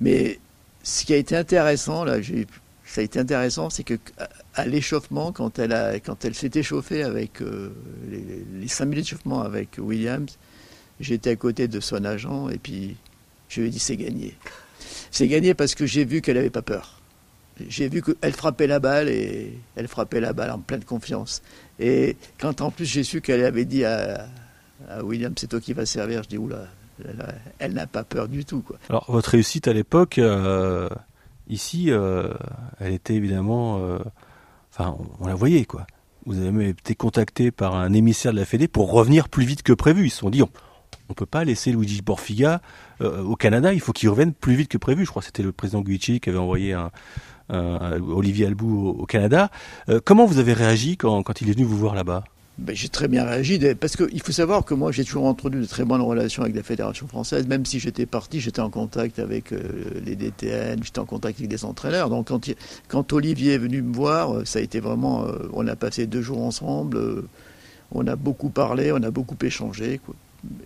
Mais 0.00 0.38
ce 0.82 1.04
qui 1.04 1.12
a 1.14 1.16
été 1.16 1.36
intéressant, 1.36 2.04
là, 2.04 2.20
j'ai 2.20 2.46
ça 2.88 3.02
a 3.02 3.04
été 3.04 3.18
intéressant, 3.18 3.68
c'est 3.70 3.84
que 3.84 3.94
à- 4.54 4.66
l'échauffement, 4.66 5.30
quand 5.30 5.58
elle 5.58 5.72
a, 5.72 6.00
quand 6.00 6.24
elle 6.24 6.34
s'est 6.34 6.50
échauffée 6.54 7.02
avec 7.02 7.42
euh, 7.42 7.70
les, 8.10 8.44
les 8.60 8.68
cinq 8.68 8.86
minutes 8.86 9.04
d'échauffement 9.04 9.42
avec 9.42 9.76
Williams, 9.78 10.38
j'étais 10.98 11.30
à 11.30 11.36
côté 11.36 11.68
de 11.68 11.80
son 11.80 12.04
agent 12.04 12.48
et 12.48 12.58
puis 12.58 12.96
je 13.48 13.60
lui 13.60 13.68
ai 13.68 13.70
dit 13.70 13.78
c'est 13.78 13.96
gagné. 13.96 14.34
C'est 15.10 15.28
gagné 15.28 15.54
parce 15.54 15.74
que 15.74 15.86
j'ai 15.86 16.04
vu 16.04 16.20
qu'elle 16.22 16.36
n'avait 16.36 16.50
pas 16.50 16.62
peur. 16.62 17.00
J'ai 17.68 17.88
vu 17.88 18.02
qu'elle 18.02 18.32
frappait 18.32 18.66
la 18.66 18.78
balle 18.78 19.08
et 19.08 19.52
elle 19.76 19.88
frappait 19.88 20.20
la 20.20 20.32
balle 20.32 20.50
en 20.50 20.58
pleine 20.60 20.84
confiance. 20.84 21.42
Et 21.78 22.16
quand 22.40 22.60
en 22.60 22.70
plus 22.70 22.84
j'ai 22.86 23.04
su 23.04 23.20
qu'elle 23.20 23.44
avait 23.44 23.64
dit 23.64 23.84
à, 23.84 24.26
Williams 25.02 25.34
c'est 25.38 25.48
toi 25.48 25.60
qui 25.60 25.72
vas 25.72 25.84
servir, 25.86 26.22
je 26.22 26.28
dis 26.28 26.38
oula, 26.38 26.66
elle, 27.58 27.74
n'a 27.74 27.86
pas 27.86 28.04
peur 28.04 28.28
du 28.28 28.44
tout. 28.44 28.64
Alors 28.88 29.04
votre 29.10 29.30
réussite 29.30 29.68
à 29.68 29.72
l'époque, 29.72 30.18
euh, 30.18 30.88
ici, 31.48 31.90
euh, 31.90 32.32
elle 32.78 32.92
était 32.92 33.14
évidemment, 33.14 33.78
euh, 33.78 33.98
enfin 34.72 34.96
on, 35.20 35.26
la 35.26 35.34
voyait 35.34 35.64
quoi. 35.64 35.86
Vous 36.26 36.36
avez 36.36 36.50
même 36.50 36.68
été 36.68 36.94
contacté 36.94 37.50
par 37.50 37.74
un 37.74 37.92
émissaire 37.92 38.32
de 38.32 38.38
la 38.38 38.44
Fédé 38.44 38.68
pour 38.68 38.92
revenir 38.92 39.28
plus 39.28 39.44
vite 39.44 39.62
que 39.62 39.72
prévu. 39.72 40.06
Ils 40.06 40.10
se 40.10 40.18
sont 40.18 40.30
dit, 40.30 40.42
on, 40.42 40.50
on 41.08 41.14
peut 41.14 41.26
pas 41.26 41.44
laisser 41.44 41.72
Luigi 41.72 42.02
Borfiga 42.02 42.60
euh, 43.00 43.22
au 43.22 43.34
Canada, 43.34 43.72
il 43.72 43.80
faut 43.80 43.92
qu'il 43.92 44.10
revienne 44.10 44.34
plus 44.34 44.54
vite 44.54 44.68
que 44.68 44.78
prévu. 44.78 45.04
Je 45.04 45.10
crois 45.10 45.20
que 45.20 45.26
c'était 45.26 45.42
le 45.42 45.52
président 45.52 45.80
Guichi 45.80 46.20
qui 46.20 46.28
avait 46.28 46.38
envoyé 46.38 46.76
Olivier 47.50 48.46
Albou 48.46 48.88
au, 48.88 49.06
Canada. 49.06 49.50
Comment 50.04 50.26
vous 50.26 50.38
avez 50.38 50.52
réagi 50.52 50.98
quand 50.98 51.40
il 51.40 51.48
est 51.48 51.52
venu 51.52 51.64
vous 51.64 51.78
voir 51.78 51.94
là-bas? 51.94 52.24
Ben, 52.58 52.74
j'ai 52.74 52.88
très 52.88 53.06
bien 53.06 53.24
réagi 53.24 53.60
parce 53.80 53.94
qu'il 53.96 54.20
faut 54.20 54.32
savoir 54.32 54.64
que 54.64 54.74
moi 54.74 54.90
j'ai 54.90 55.04
toujours 55.04 55.26
entretenu 55.26 55.60
de 55.60 55.66
très 55.66 55.84
bonnes 55.84 56.00
relations 56.00 56.42
avec 56.42 56.56
la 56.56 56.64
fédération 56.64 57.06
française. 57.06 57.46
Même 57.46 57.64
si 57.64 57.78
j'étais 57.78 58.04
parti, 58.04 58.40
j'étais 58.40 58.60
en 58.60 58.68
contact 58.68 59.20
avec 59.20 59.52
euh, 59.52 59.60
les 60.04 60.16
DTN, 60.16 60.82
j'étais 60.82 60.98
en 60.98 61.04
contact 61.04 61.38
avec 61.38 61.48
des 61.48 61.64
entraîneurs. 61.64 62.10
Donc 62.10 62.30
quand, 62.88 63.12
Olivier 63.12 63.54
est 63.54 63.58
venu 63.58 63.80
me 63.80 63.94
voir, 63.94 64.38
euh, 64.38 64.44
ça 64.44 64.58
a 64.58 64.62
été 64.62 64.80
vraiment. 64.80 65.24
euh, 65.24 65.48
on 65.52 65.68
a 65.68 65.76
passé 65.76 66.08
deux 66.08 66.20
jours 66.20 66.42
ensemble, 66.42 66.98
on 67.92 68.04
a 68.08 68.16
beaucoup 68.16 68.50
parlé, 68.50 68.90
on 68.90 69.02
a 69.04 69.10
beaucoup 69.12 69.36
échangé. 69.40 70.00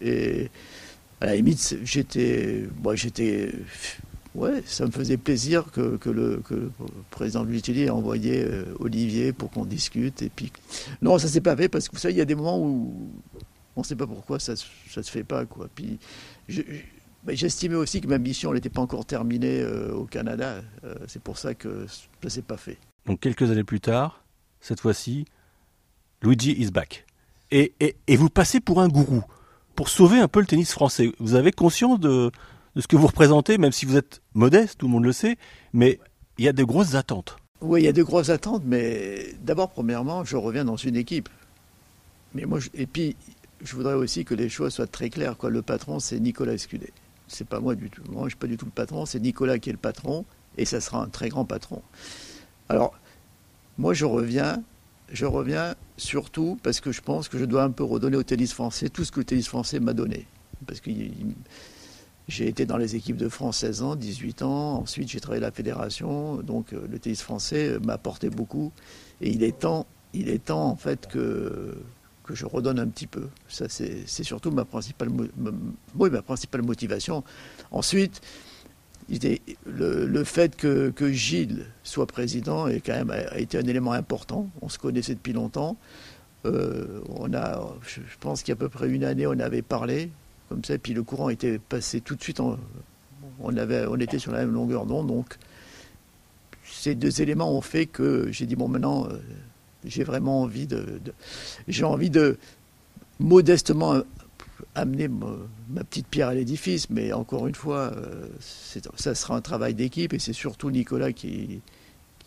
Et 0.01 0.49
à 1.21 1.27
la 1.27 1.37
limite, 1.37 1.77
j'étais, 1.85 2.65
moi 2.83 2.97
j'étais. 2.97 3.53
Ouais, 4.35 4.63
ça 4.65 4.87
me 4.87 4.91
faisait 4.91 5.19
plaisir 5.19 5.71
que, 5.71 5.99
le, 6.09 6.39
que 6.39 6.55
le 6.55 6.71
président 7.11 7.47
ait 7.47 7.91
envoyé 7.91 8.43
euh, 8.43 8.65
Olivier 8.81 9.33
pour 9.35 9.51
qu'on 9.51 9.67
discute. 9.67 10.23
Et 10.23 10.31
puis, 10.31 10.51
non, 11.03 11.19
ça 11.19 11.29
s'est 11.29 11.43
pas 11.43 11.55
fait 11.57 11.69
parce 11.69 11.89
que 11.89 11.95
vous 11.95 12.01
savez, 12.01 12.15
il 12.15 12.19
y 12.19 12.23
a 12.23 12.25
des 12.25 12.35
moments 12.35 12.59
où 12.59 12.95
on 13.77 13.81
ne 13.83 13.85
sait 13.85 13.97
pas 13.97 14.07
pourquoi 14.07 14.39
ça, 14.41 14.55
ça 14.57 15.03
se 15.03 15.11
fait 15.11 15.25
pas. 15.25 15.45
Quoi. 15.45 15.69
Puis, 15.75 15.99
je- 16.49 16.63
je- 16.63 17.35
j'estimais 17.35 17.75
aussi 17.75 18.01
que 18.01 18.07
ma 18.07 18.17
mission 18.19 18.55
n'était 18.55 18.71
pas 18.71 18.81
encore 18.81 19.05
terminée 19.05 19.61
euh, 19.61 19.93
au 19.93 20.05
Canada. 20.07 20.63
Euh, 20.85 20.95
c'est 21.09 21.23
pour 21.23 21.37
ça 21.37 21.55
que 21.55 21.87
ça 22.23 22.31
s'est 22.31 22.41
pas 22.43 22.57
fait. 22.57 22.79
Donc 23.05 23.21
quelques 23.21 23.51
années 23.51 23.65
plus 23.65 23.81
tard, 23.81 24.25
cette 24.61 24.81
fois-ci, 24.81 25.27
Luigi 26.23 26.53
is 26.53 26.71
back. 26.71 27.05
Et 27.51 27.75
vous 28.17 28.31
passez 28.31 28.61
pour 28.61 28.81
un 28.81 28.89
gourou, 28.89 29.23
pour 29.77 29.91
sauver 29.91 30.19
un 30.19 30.29
peu 30.29 30.41
le 30.41 30.47
tennis 30.47 30.73
français. 30.73 31.13
Vous 31.19 31.35
avez 31.35 31.53
conscience 31.53 32.01
de, 32.01 32.31
de 32.77 32.81
ce 32.81 32.87
que 32.87 32.97
vous 32.97 33.07
représentez, 33.07 33.59
même 33.59 33.73
si 33.73 33.87
vous 33.87 33.97
êtes 33.97 34.23
modeste, 34.35 34.79
tout 34.79 34.87
le 34.87 34.93
monde 34.93 35.05
le 35.05 35.13
sait, 35.13 35.37
mais 35.73 35.99
il 36.39 36.45
y 36.45 36.49
a 36.49 36.53
de 36.53 36.65
grosses 36.65 36.95
attentes. 36.95 37.37
Oui, 37.61 37.83
il 37.83 37.85
y 37.85 37.89
a 37.89 37.93
de 37.93 38.03
grosses 38.03 38.31
attentes, 38.31 38.63
mais 38.65 39.35
d'abord, 39.43 39.71
premièrement, 39.71 40.25
je 40.25 40.37
reviens 40.37 40.65
dans 40.65 40.77
une 40.77 40.97
équipe. 40.97 41.29
Mais 42.35 42.45
moi, 42.45 42.59
et 42.75 42.87
puis, 42.87 43.15
je 43.63 43.77
voudrais 43.77 43.95
aussi 43.95 44.25
que 44.25 44.35
les 44.35 44.49
choses 44.49 44.73
soient 44.73 44.87
très 44.87 45.11
claires. 45.11 45.37
Quoi. 45.37 45.51
Le 45.51 45.63
patron, 45.63 46.01
c'est 46.01 46.19
Nicolas 46.19 46.55
Escudé. 46.55 46.93
C'est 47.29 47.47
pas 47.47 47.61
moi 47.61 47.75
du 47.75 47.89
tout. 47.89 48.03
Moi, 48.11 48.25
je 48.25 48.31
suis 48.31 48.37
pas 48.39 48.47
du 48.47 48.57
tout 48.57 48.65
le 48.65 48.73
patron. 48.73 49.07
C'est 49.07 49.21
Nicolas 49.21 49.59
qui 49.59 49.71
est 49.71 49.73
le 49.73 49.79
patron, 49.79 50.25
et 50.59 50.65
ça 50.65 50.81
sera 50.81 51.03
un 51.03 51.09
très 51.09 51.29
grand 51.29 51.45
patron. 51.45 51.83
Alors, 52.69 52.95
moi 53.79 53.95
je 53.95 54.05
reviens, 54.05 54.63
je 55.13 55.27
reviens 55.27 55.75
surtout 55.97 56.59
parce 56.63 56.81
que 56.81 56.93
je 56.93 57.01
pense 57.01 57.29
que 57.29 57.39
je 57.39 57.45
dois 57.45 57.63
un 57.63 57.71
peu 57.71 57.85
redonner 57.85 58.17
au 58.17 58.23
tennis 58.23 58.53
français 58.53 58.89
tout 58.89 59.05
ce 59.05 59.13
que 59.13 59.21
le 59.21 59.25
tennis 59.25 59.49
français 59.49 59.81
m'a 59.81 59.93
donné. 59.93 60.27
Parce 60.67 60.81
que 60.81 60.91
j'ai 62.29 62.49
été 62.49 62.67
dans 62.67 62.77
les 62.77 62.97
équipes 62.97 63.17
de 63.17 63.29
France 63.29 63.59
16 63.59 63.83
ans, 63.83 63.97
18 63.97 64.43
ans, 64.43 64.81
ensuite 64.81 65.09
j'ai 65.09 65.21
travaillé 65.21 65.43
à 65.43 65.49
la 65.49 65.53
fédération, 65.53 66.37
donc 66.37 66.73
euh, 66.73 66.87
le 66.91 66.99
tennis 66.99 67.23
français 67.23 67.79
m'a 67.85 67.95
apporté 67.95 68.31
beaucoup. 68.31 68.73
Et 69.21 69.31
il 69.31 69.43
est 69.43 69.59
temps, 69.61 69.87
il 70.13 70.29
est 70.29 70.45
temps 70.45 70.69
en 70.69 70.77
fait 70.77 71.09
que, 71.09 71.77
que 72.25 72.35
je 72.35 72.47
redonne 72.47 72.79
un 72.79 72.89
petit 72.89 73.07
peu. 73.07 73.29
Ça, 73.49 73.67
c'est 73.69 74.07
surtout 74.07 74.51
ma 74.51 74.65
principale, 74.65 75.09
oui, 75.97 76.11
ma 76.11 76.23
principale 76.23 76.63
motivation. 76.63 77.25
Ensuite, 77.71 78.21
le, 79.11 80.07
le, 80.07 80.25
fait 80.25 80.57
que, 80.57 80.91
que, 80.91 81.11
Gilles 81.11 81.67
soit 81.83 82.07
président 82.07 82.69
est 82.69 82.81
quand 82.81 82.95
même, 82.95 83.11
a 83.11 83.39
été 83.39 83.59
un 83.59 83.67
élément 83.67 83.93
important. 83.93 84.49
On 84.61 84.69
se 84.69 84.79
connaissait 84.79 85.15
depuis 85.15 85.33
longtemps. 85.33 85.77
Euh, 86.45 87.01
on 87.09 87.33
a, 87.35 87.61
je 87.87 88.01
pense 88.21 88.43
qu'il 88.43 88.51
y 88.51 88.53
a 88.53 88.55
à 88.55 88.59
peu 88.59 88.69
près 88.69 88.89
une 88.89 89.05
année, 89.05 89.27
on 89.27 89.39
avait 89.39 89.63
parlé 89.63 90.11
comme 90.53 90.65
ça, 90.65 90.75
et 90.75 90.79
puis 90.79 90.93
le 90.93 91.03
courant 91.03 91.29
était 91.29 91.59
passé 91.59 92.01
tout 92.01 92.15
de 92.15 92.23
suite. 92.23 92.41
on, 92.41 93.57
avait, 93.57 93.87
on 93.87 93.97
était 93.97 94.19
sur 94.19 94.33
la 94.33 94.41
même 94.41 94.53
longueur 94.53 94.87
d'onde, 94.87 95.07
donc 95.07 95.39
ces 96.65 96.95
deux 96.95 97.23
éléments 97.23 97.57
ont 97.57 97.61
fait 97.61 97.87
que 97.87 98.31
j'ai 98.31 98.47
dit 98.47 98.57
bon 98.57 98.69
maintenant 98.69 99.07
euh, 99.07 99.19
j'ai 99.85 100.05
vraiment 100.05 100.43
envie 100.43 100.67
de, 100.67 101.01
j'ai 101.69 101.85
envie 101.85 102.11
de 102.11 102.39
modestement 103.19 104.03
amener 104.75 105.09
ma, 105.09 105.85
petite 105.85 106.07
pierre 106.07 106.29
à 106.29 106.35
l'édifice, 106.35 106.89
mais 106.89 107.13
encore 107.13 107.47
une 107.47 107.55
fois, 107.55 107.93
euh, 107.97 108.27
ça 108.97 109.15
sera 109.15 109.37
un 109.37 109.41
travail 109.41 109.75
d'équipe 109.75 110.13
et 110.13 110.19
c'est 110.19 110.33
surtout 110.33 110.71
Nicolas 110.71 111.13
qui, 111.13 111.61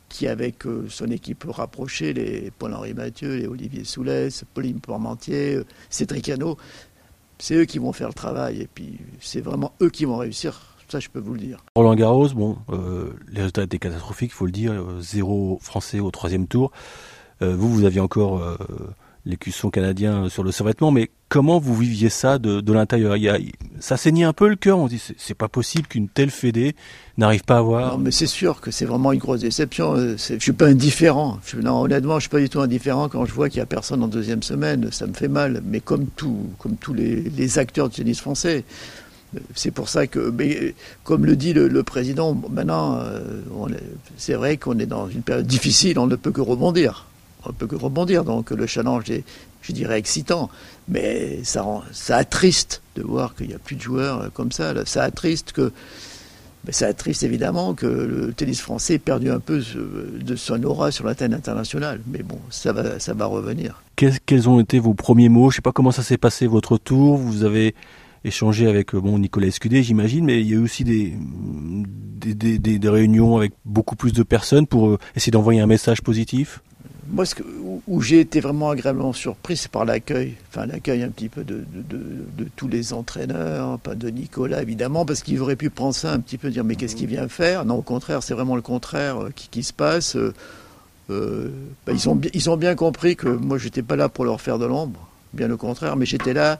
qui 0.09 0.27
avec 0.27 0.65
euh, 0.65 0.85
son 0.89 1.09
équipe 1.11 1.45
rapprochée, 1.47 2.13
les 2.13 2.51
Paul-Henri 2.51 2.93
Mathieu, 2.93 3.35
les 3.35 3.47
Olivier 3.47 3.83
Soulès, 3.83 4.43
Pauline 4.53 4.79
Parmentier, 4.79 5.61
Cédric 5.89 6.29
Hano, 6.29 6.57
c'est 7.37 7.55
eux 7.55 7.65
qui 7.65 7.79
vont 7.79 7.93
faire 7.93 8.07
le 8.07 8.13
travail 8.13 8.61
et 8.61 8.67
puis 8.67 8.99
c'est 9.19 9.41
vraiment 9.41 9.73
eux 9.81 9.89
qui 9.89 10.05
vont 10.05 10.17
réussir. 10.17 10.61
Ça, 10.87 10.99
je 10.99 11.09
peux 11.09 11.19
vous 11.19 11.33
le 11.33 11.39
dire. 11.39 11.57
Roland 11.75 11.95
Garros, 11.95 12.29
bon, 12.29 12.57
euh, 12.69 13.13
les 13.29 13.37
résultats 13.37 13.63
étaient 13.63 13.79
catastrophiques, 13.79 14.31
il 14.31 14.35
faut 14.35 14.45
le 14.45 14.51
dire. 14.51 14.73
zéro 14.99 15.57
français 15.61 15.99
au 15.99 16.11
troisième 16.11 16.47
tour. 16.47 16.71
vous, 17.41 17.69
vous 17.69 17.85
aviez 17.85 18.01
encore 18.01 18.41
l'écusson 19.25 19.69
canadien 19.69 20.29
sur 20.29 20.43
le 20.43 20.51
survêtement, 20.51 20.91
mais 20.91 21.09
comment 21.29 21.59
vous 21.59 21.75
viviez 21.75 22.09
ça 22.09 22.37
de, 22.37 22.61
de 22.61 22.73
l'intérieur? 22.73 23.15
Ça 23.79 23.97
saignait 23.97 24.23
un 24.23 24.33
peu 24.33 24.47
le 24.47 24.55
cœur, 24.55 24.77
on 24.77 24.87
dit 24.87 25.01
c'est 25.17 25.33
pas 25.33 25.47
possible 25.47 25.87
qu'une 25.87 26.07
telle 26.07 26.29
fédé 26.29 26.75
n'arrive 27.17 27.43
pas 27.43 27.57
à 27.57 27.61
voir. 27.61 27.93
Non, 27.93 28.03
mais 28.03 28.11
c'est 28.11 28.27
sûr 28.27 28.61
que 28.61 28.71
c'est 28.71 28.85
vraiment 28.85 29.11
une 29.11 29.19
grosse 29.19 29.41
déception. 29.41 29.95
Euh, 29.95 30.15
je 30.17 30.37
suis 30.37 30.51
pas 30.51 30.67
indifférent. 30.67 31.39
Non, 31.61 31.81
honnêtement, 31.81 32.15
je 32.15 32.21
suis 32.21 32.29
pas 32.29 32.39
du 32.39 32.49
tout 32.49 32.59
indifférent 32.59 33.09
quand 33.09 33.25
je 33.25 33.33
vois 33.33 33.49
qu'il 33.49 33.59
y 33.59 33.61
a 33.61 33.65
personne 33.65 34.03
en 34.03 34.07
deuxième 34.07 34.43
semaine. 34.43 34.89
Ça 34.91 35.07
me 35.07 35.13
fait 35.13 35.27
mal, 35.27 35.61
mais 35.65 35.79
comme 35.79 36.07
tout, 36.15 36.49
comme 36.59 36.75
tous 36.75 36.93
les, 36.93 37.59
acteurs 37.59 37.89
du 37.89 37.95
tennis 37.95 38.19
français. 38.19 38.63
Euh, 39.35 39.39
c'est 39.55 39.71
pour 39.71 39.89
ça 39.89 40.07
que, 40.07 40.33
comme 41.03 41.25
le 41.25 41.35
dit 41.35 41.53
le, 41.53 41.83
président, 41.83 42.39
maintenant, 42.49 42.99
euh, 42.99 43.41
c'est 44.17 44.33
vrai 44.33 44.57
qu'on 44.57 44.77
est 44.79 44.85
dans 44.85 45.07
une 45.07 45.21
période 45.21 45.47
difficile, 45.47 45.99
on 45.99 46.07
ne 46.07 46.15
peut 46.15 46.31
que 46.31 46.41
rebondir 46.41 47.05
on 47.47 47.53
peut 47.53 47.67
que 47.67 47.75
rebondir. 47.75 48.23
Donc 48.23 48.51
le 48.51 48.67
challenge 48.67 49.09
est, 49.09 49.23
je 49.61 49.71
dirais, 49.71 49.97
excitant. 49.97 50.49
Mais 50.87 51.43
ça, 51.43 51.65
ça 51.91 52.17
attriste 52.17 52.81
de 52.95 53.03
voir 53.03 53.35
qu'il 53.35 53.47
n'y 53.47 53.53
a 53.53 53.59
plus 53.59 53.75
de 53.75 53.81
joueurs 53.81 54.31
comme 54.33 54.51
ça. 54.51 54.73
Ça 54.85 55.03
attriste 55.03 55.51
que. 55.51 55.71
Mais 56.65 56.71
ça 56.71 56.87
attriste 56.87 57.21
évidemment 57.21 57.75
que 57.75 57.85
le 57.85 58.33
tennis 58.33 58.59
français 58.59 58.95
ait 58.95 58.99
perdu 58.99 59.29
un 59.29 59.39
peu 59.39 59.61
de 59.61 60.35
son 60.35 60.63
aura 60.63 60.89
sur 60.89 61.05
la 61.05 61.13
scène 61.13 61.33
internationale. 61.33 62.01
Mais 62.07 62.23
bon, 62.23 62.39
ça 62.49 62.73
va, 62.73 62.99
ça 62.99 63.13
va 63.13 63.27
revenir. 63.27 63.83
Quels 63.95 64.49
ont 64.49 64.59
été 64.59 64.79
vos 64.79 64.95
premiers 64.95 65.29
mots? 65.29 65.51
Je 65.51 65.55
ne 65.55 65.57
sais 65.57 65.61
pas 65.61 65.71
comment 65.71 65.91
ça 65.91 66.01
s'est 66.01 66.17
passé 66.17 66.47
votre 66.47 66.79
tour. 66.79 67.17
Vous 67.17 67.43
avez 67.43 67.75
échangé 68.25 68.67
avec 68.67 68.95
bon, 68.95 69.19
Nicolas 69.19 69.47
Escudé, 69.47 69.83
j'imagine, 69.83 70.25
mais 70.25 70.41
il 70.41 70.47
y 70.47 70.53
a 70.53 70.55
eu 70.55 70.63
aussi 70.63 70.83
des, 70.83 71.13
des, 72.15 72.89
réunions 72.89 73.37
avec 73.37 73.53
beaucoup 73.63 73.95
plus 73.95 74.11
de 74.11 74.23
personnes 74.23 74.67
pour 74.67 74.89
euh, 74.89 74.99
essayer 75.15 75.31
d'envoyer 75.31 75.61
un 75.61 75.67
message 75.67 76.01
positif? 76.01 76.61
Moi, 77.07 77.25
ce 77.25 77.35
où 77.87 78.01
j'ai 78.01 78.19
été 78.19 78.39
vraiment 78.39 78.69
agréablement 78.69 79.13
surpris, 79.13 79.57
c'est 79.57 79.71
par 79.71 79.85
l'accueil. 79.85 80.35
Enfin, 80.49 80.65
l'accueil 80.65 81.03
un 81.03 81.09
petit 81.09 81.29
peu 81.29 81.43
de, 81.43 81.65
tous 82.55 82.67
les 82.67 82.93
entraîneurs, 82.93 83.79
pas 83.79 83.95
de 83.95 84.09
Nicolas 84.09 84.61
évidemment, 84.61 85.05
parce 85.05 85.21
qu'il 85.21 85.39
aurait 85.41 85.55
pu 85.55 85.69
prendre 85.69 85.93
ça 85.93 86.11
un 86.11 86.19
petit 86.19 86.37
peu, 86.37 86.49
dire 86.49 86.63
mais 86.63 86.75
qu'est-ce 86.75 86.95
qu'il 86.95 87.07
vient 87.07 87.27
faire? 87.27 87.65
Non, 87.65 87.75
au 87.75 87.81
contraire, 87.81 88.23
c'est 88.23 88.33
vraiment 88.33 88.55
le 88.55 88.61
contraire 88.61 89.23
euh, 89.23 89.29
qui, 89.35 89.63
se 89.63 89.73
passe. 89.73 90.15
Euh, 90.15 90.33
euh, 91.11 91.49
bah, 91.85 91.93
ils, 91.93 92.09
ont, 92.09 92.19
ils 92.33 92.49
ont 92.49 92.57
bien 92.57 92.75
compris 92.75 93.15
que 93.15 93.27
moi, 93.27 93.57
j'étais 93.57 93.83
pas 93.83 93.95
là 93.95 94.09
pour 94.09 94.25
leur 94.25 94.41
faire 94.41 94.57
de 94.57 94.65
l'ombre, 94.65 95.07
bien 95.33 95.51
au 95.51 95.57
contraire, 95.57 95.95
mais 95.97 96.05
j'étais 96.05 96.33
là 96.33 96.59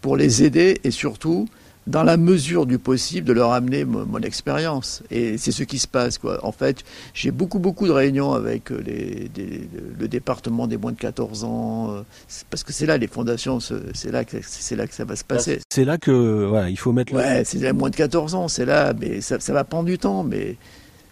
pour 0.00 0.16
les 0.16 0.42
aider 0.42 0.80
et 0.84 0.90
surtout 0.90 1.48
dans 1.86 2.04
la 2.04 2.16
mesure 2.16 2.66
du 2.66 2.78
possible, 2.78 3.26
de 3.26 3.32
leur 3.32 3.52
amener 3.52 3.84
mon, 3.84 4.20
expérience. 4.20 5.02
Et 5.10 5.36
c'est 5.36 5.50
ce 5.50 5.64
qui 5.64 5.78
se 5.78 5.88
passe. 5.88 6.18
Quoi. 6.18 6.44
En 6.44 6.52
fait, 6.52 6.84
j'ai 7.12 7.30
beaucoup, 7.30 7.58
beaucoup 7.58 7.86
de 7.86 7.92
réunions 7.92 8.32
avec 8.32 8.70
euh, 8.70 8.80
le 9.98 10.08
département 10.08 10.66
des 10.66 10.76
moins 10.76 10.92
de 10.92 10.98
14 10.98 11.44
ans, 11.44 11.90
euh, 11.90 12.02
parce 12.50 12.62
que 12.62 12.72
c'est 12.72 12.86
là, 12.86 12.98
les 12.98 13.08
fondations, 13.08 13.58
c'est 13.60 14.12
là, 14.12 14.24
que, 14.24 14.36
là 14.76 14.86
que 14.86 14.94
ça 14.94 15.04
va 15.04 15.16
se 15.16 15.24
passer. 15.24 15.60
C'est 15.70 15.84
là 15.84 15.98
que 15.98 16.46
voilà, 16.46 16.70
il 16.70 16.78
faut 16.78 16.92
mettre... 16.92 17.12
Ouais, 17.14 17.42
c'est 17.44 17.58
les 17.58 17.72
moins 17.72 17.90
de 17.90 17.96
14 17.96 18.34
ans, 18.34 18.48
c'est 18.48 18.64
là, 18.66 18.92
mais 18.98 19.20
ça, 19.20 19.40
ça 19.40 19.52
va 19.52 19.64
prendre 19.64 19.86
du 19.86 19.98
temps, 19.98 20.22
mais 20.22 20.56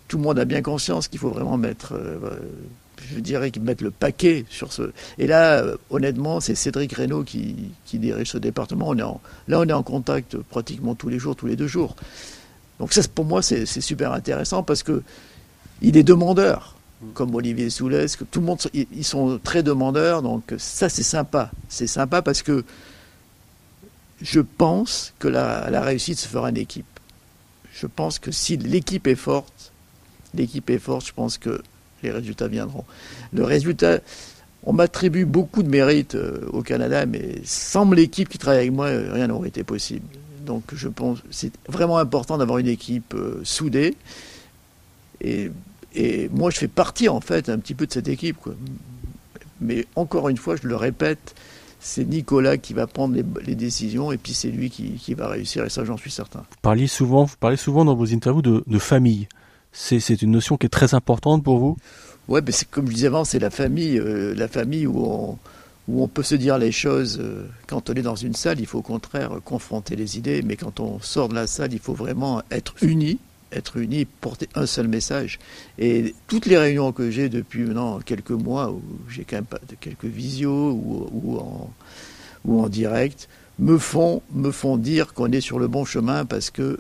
tout 0.07 0.19
le 0.19 0.23
monde 0.23 0.39
a 0.39 0.45
bien 0.45 0.63
conscience 0.63 1.09
qu'il 1.09 1.19
faut 1.19 1.31
vraiment 1.31 1.57
mettre... 1.57 1.95
Euh, 1.95 2.39
je 3.09 3.21
dirais 3.21 3.51
qu'ils 3.51 3.63
mettent 3.63 3.81
le 3.81 3.91
paquet 3.91 4.45
sur 4.51 4.73
ce. 4.73 4.93
Et 5.19 5.27
là, 5.27 5.59
euh, 5.59 5.77
honnêtement, 5.91 6.41
c'est 6.41 6.55
Cédric 6.55 6.93
Reynaud 6.93 7.25
qui, 7.25 7.73
dirige 7.95 8.31
ce 8.31 8.39
département. 8.39 8.89
On 8.89 8.99
est 8.99 9.03
en, 9.03 9.21
là, 9.49 9.61
on 9.61 9.65
est 9.65 9.73
en 9.73 9.83
contact 9.83 10.37
pratiquement 10.37 10.95
tous 10.95 11.09
les 11.09 11.19
jours, 11.19 11.37
tous 11.37 11.47
les 11.47 11.57
deux 11.57 11.67
jours. 11.67 11.97
Donc 12.79 12.93
ça, 12.93 13.03
pour 13.15 13.25
moi, 13.25 13.43
c'est 13.43 13.67
super 13.67 14.13
intéressant 14.13 14.63
parce 14.63 14.83
que 14.83 15.03
il 15.83 15.97
est 15.97 16.03
demandeur, 16.03 16.77
comme 17.15 17.35
Olivier 17.35 17.71
Soulès, 17.71 18.17
que 18.17 18.25
tout 18.25 18.41
le 18.41 18.47
monde, 18.47 18.59
ils 18.73 19.05
sont 19.05 19.39
très 19.43 19.63
demandeurs. 19.63 20.23
Donc 20.23 20.55
ça, 20.59 20.89
c'est 20.89 21.03
sympa. 21.03 21.51
C'est 21.69 21.87
sympa 21.87 22.23
parce 22.23 22.43
que 22.43 22.65
je 24.23 24.41
pense 24.41 25.13
que 25.19 25.29
la, 25.29 25.71
la 25.71 25.81
réussite 25.81 26.19
se 26.19 26.29
fera 26.29 26.49
en 26.49 26.55
équipe. 26.55 26.87
Je 27.73 27.87
pense 27.87 28.19
que 28.19 28.31
si 28.31 28.57
l'équipe 28.57 29.07
est 29.07 29.15
forte, 29.15 29.73
l'équipe 30.35 30.69
est 30.71 30.79
forte, 30.79 31.07
je 31.07 31.13
pense 31.13 31.39
que 31.39 31.63
les 32.03 32.11
résultats 32.11 32.49
viendront. 32.49 32.85
Le 33.33 33.45
résultat, 33.45 34.01
on 34.65 34.73
m'attribue 34.73 35.25
beaucoup 35.25 35.63
de 35.63 35.69
mérite 35.69 36.15
euh, 36.15 36.47
au 36.53 36.63
Canada, 36.63 37.07
mais 37.07 37.41
sans 37.45 37.91
l'équipe 37.91 38.29
qui 38.29 38.39
travaille 38.39 38.61
avec 38.61 38.73
moi, 38.73 38.87
euh, 38.87 39.13
rien 39.13 39.27
n'aurait 39.27 39.49
été 39.49 39.65
possible. 39.65 40.05
Donc 40.45 40.63
je 40.75 40.89
pense 40.89 41.19
c'est 41.31 41.53
vraiment 41.69 41.99
important 41.99 42.39
d'avoir 42.39 42.59
une 42.59 42.69
équipe 42.69 43.15
euh, 43.15 43.41
soudée. 43.45 43.97
Et, 45.23 45.51
moi, 46.33 46.51
je 46.51 46.59
fais 46.59 46.69
partie 46.69 47.09
en 47.09 47.21
fait 47.21 47.49
un 47.49 47.59
petit 47.59 47.75
peu 47.75 47.87
de 47.87 47.93
cette 47.93 48.09
équipe. 48.09 48.37
Mais 49.61 49.85
encore 49.97 50.29
une 50.29 50.39
fois, 50.39 50.57
je 50.57 50.67
le 50.67 50.77
répète, 50.77 51.35
c'est 51.81 52.05
Nicolas 52.05 52.57
qui 52.57 52.73
va 52.73 52.87
prendre 52.87 53.15
les, 53.45 53.55
décisions 53.55 54.13
et 54.13 54.17
puis 54.17 54.33
c'est 54.33 54.49
lui 54.49 54.71
qui, 54.71 55.15
va 55.15 55.29
réussir 55.29 55.65
et 55.65 55.69
ça 55.69 55.85
j'en 55.85 55.97
suis 55.97 56.11
certain. 56.11 56.39
Vous 56.39 56.57
parliez 56.63 56.87
souvent, 56.87 57.25
vous 57.25 57.37
parlez 57.39 57.57
souvent 57.57 57.85
dans 57.85 57.97
vos 57.97 58.15
interviews 58.15 58.41
de 58.41 58.79
famille 58.79 59.27
c'est 59.73 60.23
une 60.23 60.33
notion 60.33 60.57
qui 60.57 60.67
est 60.67 60.71
très 60.71 60.95
importante 60.95 61.45
pour 61.45 61.59
vous? 61.59 61.77
Oui, 62.29 62.41
c'est 62.51 62.69
comme 62.69 62.87
je 62.89 62.95
disais 62.95 63.07
avant, 63.09 63.25
c'est 63.25 63.39
la 63.39 63.51
famille, 63.51 63.99
euh, 63.99 64.35
la 64.37 64.49
famille 64.49 64.87
où 64.87 65.39
on, 65.89 66.09
peut 66.09 66.23
se 66.23 66.37
dire 66.37 66.59
les 66.59 66.71
choses. 66.71 67.19
Euh, 67.21 67.47
quand 67.67 67.91
on 67.91 67.95
est 67.95 68.03
dans 68.03 68.15
une 68.15 68.35
salle, 68.35 68.61
il 68.61 68.67
faut 68.67 68.79
au 68.79 68.83
contraire 68.83 69.41
confronter 69.45 69.97
les 69.97 70.19
idées, 70.19 70.43
mais 70.43 70.57
quand 70.57 70.79
on 70.81 71.01
sort 71.01 71.29
de 71.29 71.35
la 71.35 71.47
salle, 71.47 71.73
il 71.73 71.81
faut 71.81 71.95
vraiment 71.95 72.43
être 72.51 72.75
uni, 72.83 73.19
être 73.53 73.79
uni, 73.79 74.05
porter 74.05 74.49
un 74.55 74.67
seul 74.67 74.87
message. 74.87 75.39
Et 75.79 76.15
toutes 76.29 76.47
les 76.47 76.57
réunions 76.57 76.93
que 76.93 77.11
j'ai 77.11 77.29
depuis 77.29 77.65
maintenant 77.65 77.99
quelques 77.99 78.31
mois, 78.31 78.71
où 78.71 78.83
j'ai 79.09 79.25
quand 79.25 79.37
même 79.37 79.47
quelques 79.81 80.05
visios 80.05 80.73
ou, 80.73 81.39
en, 82.49 82.69
direct, 82.69 83.29
me 83.59 83.77
font, 83.77 84.23
me 84.33 84.53
font 84.53 84.77
dire 84.77 85.15
qu'on 85.15 85.33
est 85.33 85.41
sur 85.41 85.59
le 85.59 85.69
bon 85.69 85.85
chemin 85.85 86.25
parce 86.25 86.51
que 86.51 86.79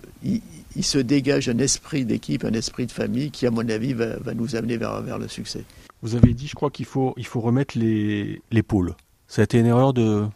se 0.85 0.99
dégage 0.99 1.49
un 1.49 1.59
esprit 1.59 2.05
d'équipe, 2.05 2.45
un 2.45 2.53
esprit 2.53 2.87
de 2.87 2.93
famille 2.93 3.31
qui, 3.31 3.47
à 3.47 3.51
mon 3.51 3.69
avis, 3.69 3.93
va, 3.93 4.17
nous 4.35 4.57
amener 4.57 4.77
vers, 4.77 5.01
vers, 5.03 5.19
le 5.19 5.29
succès. 5.29 5.65
Vous 6.03 6.15
avez 6.15 6.33
dit, 6.35 6.47
je 6.47 6.55
crois 6.55 6.71
qu'il 6.71 6.87
faut, 6.87 7.15
il 7.17 7.27
faut 7.27 7.41
remettre 7.41 7.79
les, 7.79 8.41
les 8.51 8.63
pôles. 8.63 8.95
Ça 9.27 9.43
a 9.43 9.45
été 9.45 9.59
une 9.59 9.67
erreur 9.67 9.93
de, 9.93 10.27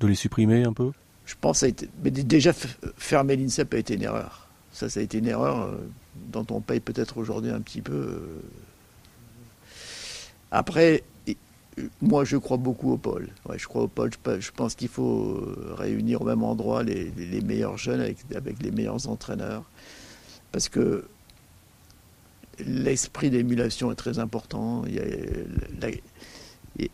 de 0.00 0.06
les 0.06 0.14
supprimer 0.14 0.64
un 0.64 0.72
peu? 0.72 0.90
Je 1.26 1.34
pense 1.40 1.56
que 1.56 1.60
ça 1.60 1.66
a 1.66 1.68
été. 1.70 1.88
Mais 2.02 2.10
déjà, 2.10 2.52
fermer 2.96 3.36
l'INSEP 3.36 3.74
a 3.74 3.78
été 3.78 3.94
une 3.94 4.02
erreur. 4.02 4.48
Ça, 4.72 4.88
ça 4.88 5.00
a 5.00 5.02
été 5.02 5.18
une 5.18 5.28
erreur 5.28 5.62
euh, 5.62 5.76
dont 6.32 6.46
on 6.50 6.60
paye 6.60 6.80
peut-être 6.80 7.16
aujourd'hui 7.16 7.50
un 7.50 7.60
petit 7.60 7.80
peu. 7.80 7.92
Euh. 7.92 8.40
Après, 10.50 11.02
moi, 12.00 12.24
je 12.24 12.36
crois 12.36 12.56
beaucoup 12.56 12.92
au 12.92 12.96
pôle. 12.96 13.28
je 13.56 13.66
crois 13.66 13.82
au 13.82 13.88
pôle. 13.88 14.10
Je, 14.38 14.50
pense 14.52 14.74
qu'il 14.74 14.88
faut 14.88 15.38
euh, 15.38 15.74
réunir 15.76 16.22
au 16.22 16.24
même 16.24 16.42
endroit 16.42 16.82
les, 16.82 17.10
meilleurs 17.44 17.78
jeunes 17.78 18.00
avec, 18.00 18.62
les 18.62 18.70
meilleurs 18.70 19.08
entraîneurs. 19.08 19.64
Parce 20.52 20.68
que 20.68 21.04
l'esprit 22.64 23.30
d'émulation 23.30 23.90
est 23.90 23.96
très 23.96 24.18
important. 24.18 24.84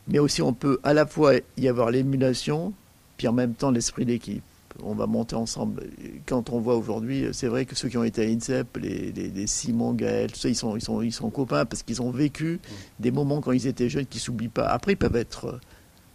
Mais 0.09 0.19
aussi, 0.19 0.41
on 0.43 0.55
peut 0.55 0.81
à 0.83 0.95
la 0.95 1.07
fois 1.07 1.35
y 1.57 1.69
avoir 1.69 1.91
l'émulation, 1.91 2.73
puis 3.19 3.29
en 3.29 3.33
même 3.33 3.55
temps 3.55 3.71
l'esprit 3.71 4.07
d'équipe. 4.07 4.43
On 4.85 4.95
va 4.95 5.07
monter 5.07 5.37
ensemble. 5.37 5.83
Quand 6.27 6.51
on 6.51 6.61
voit 6.61 6.77
aujourd'hui, 6.77 7.27
c'est 7.33 7.47
vrai 7.49 7.65
que 7.67 7.75
ceux 7.75 7.89
qui 7.89 7.97
ont 7.99 8.05
été 8.05 8.23
à 8.23 8.29
INSEP, 8.29 8.77
les, 8.79 9.13
les- 9.13 9.29
les 9.29 9.47
Simon, 9.47 9.93
Gaël, 9.93 10.33
tout 10.33 10.39
ça, 10.39 10.49
ils 10.49 10.55
sont, 10.55 10.77
ils 10.77 10.83
sont, 10.83 11.03
ils 11.03 11.13
sont 11.13 11.31
copains 11.31 11.65
parce 11.65 11.83
qu'ils 11.83 12.01
ont 12.03 12.11
vécu 12.11 12.61
des 12.99 13.11
moments 13.11 13.41
quand 13.41 13.53
ils 13.53 13.67
étaient 13.67 13.89
jeunes 13.89 14.07
qui 14.07 14.19
s'oublient 14.19 14.49
pas. 14.49 14.67
Après, 14.69 14.93
ils 14.93 14.97
peuvent 14.97 15.17
être. 15.17 15.61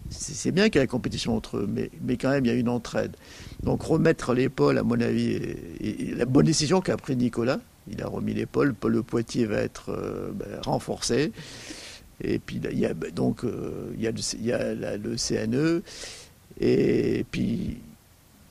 C'est 0.10 0.34
c'est 0.36 0.52
bien 0.52 0.66
qu'il 0.70 0.76
y 0.76 0.78
ait 0.80 0.84
la 0.84 0.88
compétition 0.88 1.36
entre 1.36 1.58
eux, 1.58 1.70
mais, 1.72 1.90
mais 2.04 2.16
quand 2.18 2.30
même, 2.30 2.46
il 2.46 2.50
y 2.50 2.52
a 2.52 2.58
une 2.58 2.70
entraide. 2.70 3.16
Donc, 3.64 3.82
remettre 3.84 4.34
l'épaule, 4.34 4.78
à 4.78 4.84
mon 4.84 5.00
avis, 5.02 5.32
est, 5.34 5.58
est- 5.82 6.10
est 6.12 6.16
la 6.16 6.26
bonne 6.26 6.46
décision 6.46 6.80
qu'a 6.82 6.96
pris 6.98 7.16
Nicolas. 7.16 7.60
Il 7.92 8.02
a 8.02 8.08
remis 8.08 8.34
l'épaule. 8.34 8.74
Paul 8.74 8.94
Le 8.94 9.04
Poitiers 9.04 9.46
va 9.46 9.58
être 9.58 9.90
euh, 9.90 10.32
ben, 10.34 10.60
renforcé. 10.64 11.32
Et 12.24 12.40
puis, 12.40 12.62
il 12.72 12.80
y 12.80 12.86
a, 12.86 12.94
donc, 12.94 13.44
euh, 13.44 13.92
il 13.96 14.02
y 14.04 14.08
a, 14.08 14.12
le, 14.12 14.20
il 14.40 14.46
y 14.46 14.52
a 14.52 14.74
la- 14.74 14.98
le 14.98 15.18
CNE. 15.18 15.82
Et 16.60 17.26
puis, 17.32 17.78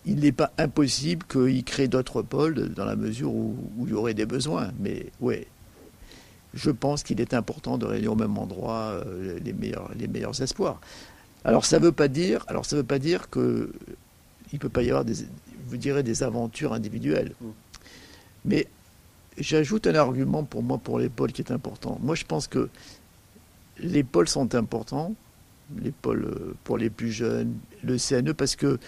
il 0.06 0.16
n'est 0.16 0.32
pas 0.32 0.52
impossible 0.58 1.24
qu'il 1.26 1.64
crée 1.64 1.88
d'autres 1.88 2.22
pôles 2.22 2.68
dans 2.74 2.84
la 2.84 2.96
mesure 2.96 3.32
où, 3.32 3.56
il 3.86 3.90
y 3.90 3.94
aurait 3.94 4.14
des 4.14 4.26
besoins. 4.26 4.70
Mais 4.78 5.06
ouais, 5.20 5.46
je 6.52 6.70
pense 6.70 7.02
qu'il 7.02 7.20
est 7.20 7.34
important 7.34 7.78
de 7.78 7.86
réunir 7.86 8.12
au 8.12 8.16
même 8.16 8.36
endroit 8.36 9.02
euh, 9.06 9.38
les, 9.42 9.52
meilleurs, 9.52 9.90
les 9.98 10.06
meilleurs 10.06 10.40
espoirs. 10.42 10.80
Alors 11.44 11.64
ça 11.64 11.78
ne 11.78 11.84
veut 11.84 11.92
pas 11.92 12.08
dire, 12.08 12.44
alors 12.48 12.64
ça 12.64 12.76
veut 12.76 12.84
pas 12.84 12.98
dire 12.98 13.28
que 13.30 13.72
il 14.52 14.58
peut 14.58 14.68
pas 14.68 14.82
y 14.82 14.88
avoir 14.88 15.04
des, 15.04 15.14
vous 15.66 15.76
direz 15.76 16.02
des 16.02 16.22
aventures 16.22 16.72
individuelles. 16.72 17.32
Mais 18.44 18.66
j'ajoute 19.38 19.86
un 19.86 19.94
argument 19.94 20.44
pour 20.44 20.62
moi 20.62 20.78
pour 20.78 20.98
les 20.98 21.08
pôles 21.08 21.32
qui 21.32 21.42
est 21.42 21.50
important. 21.50 21.98
Moi 22.02 22.14
je 22.14 22.24
pense 22.24 22.46
que 22.46 22.68
les 23.78 24.04
pôles 24.04 24.28
sont 24.28 24.54
importants, 24.54 25.14
les 25.76 25.90
pôles 25.90 26.24
euh, 26.24 26.54
pour 26.64 26.78
les 26.78 26.90
plus 26.90 27.10
jeunes, 27.10 27.54
le 27.82 27.96
CNE 27.98 28.32
parce 28.32 28.54
que 28.54 28.78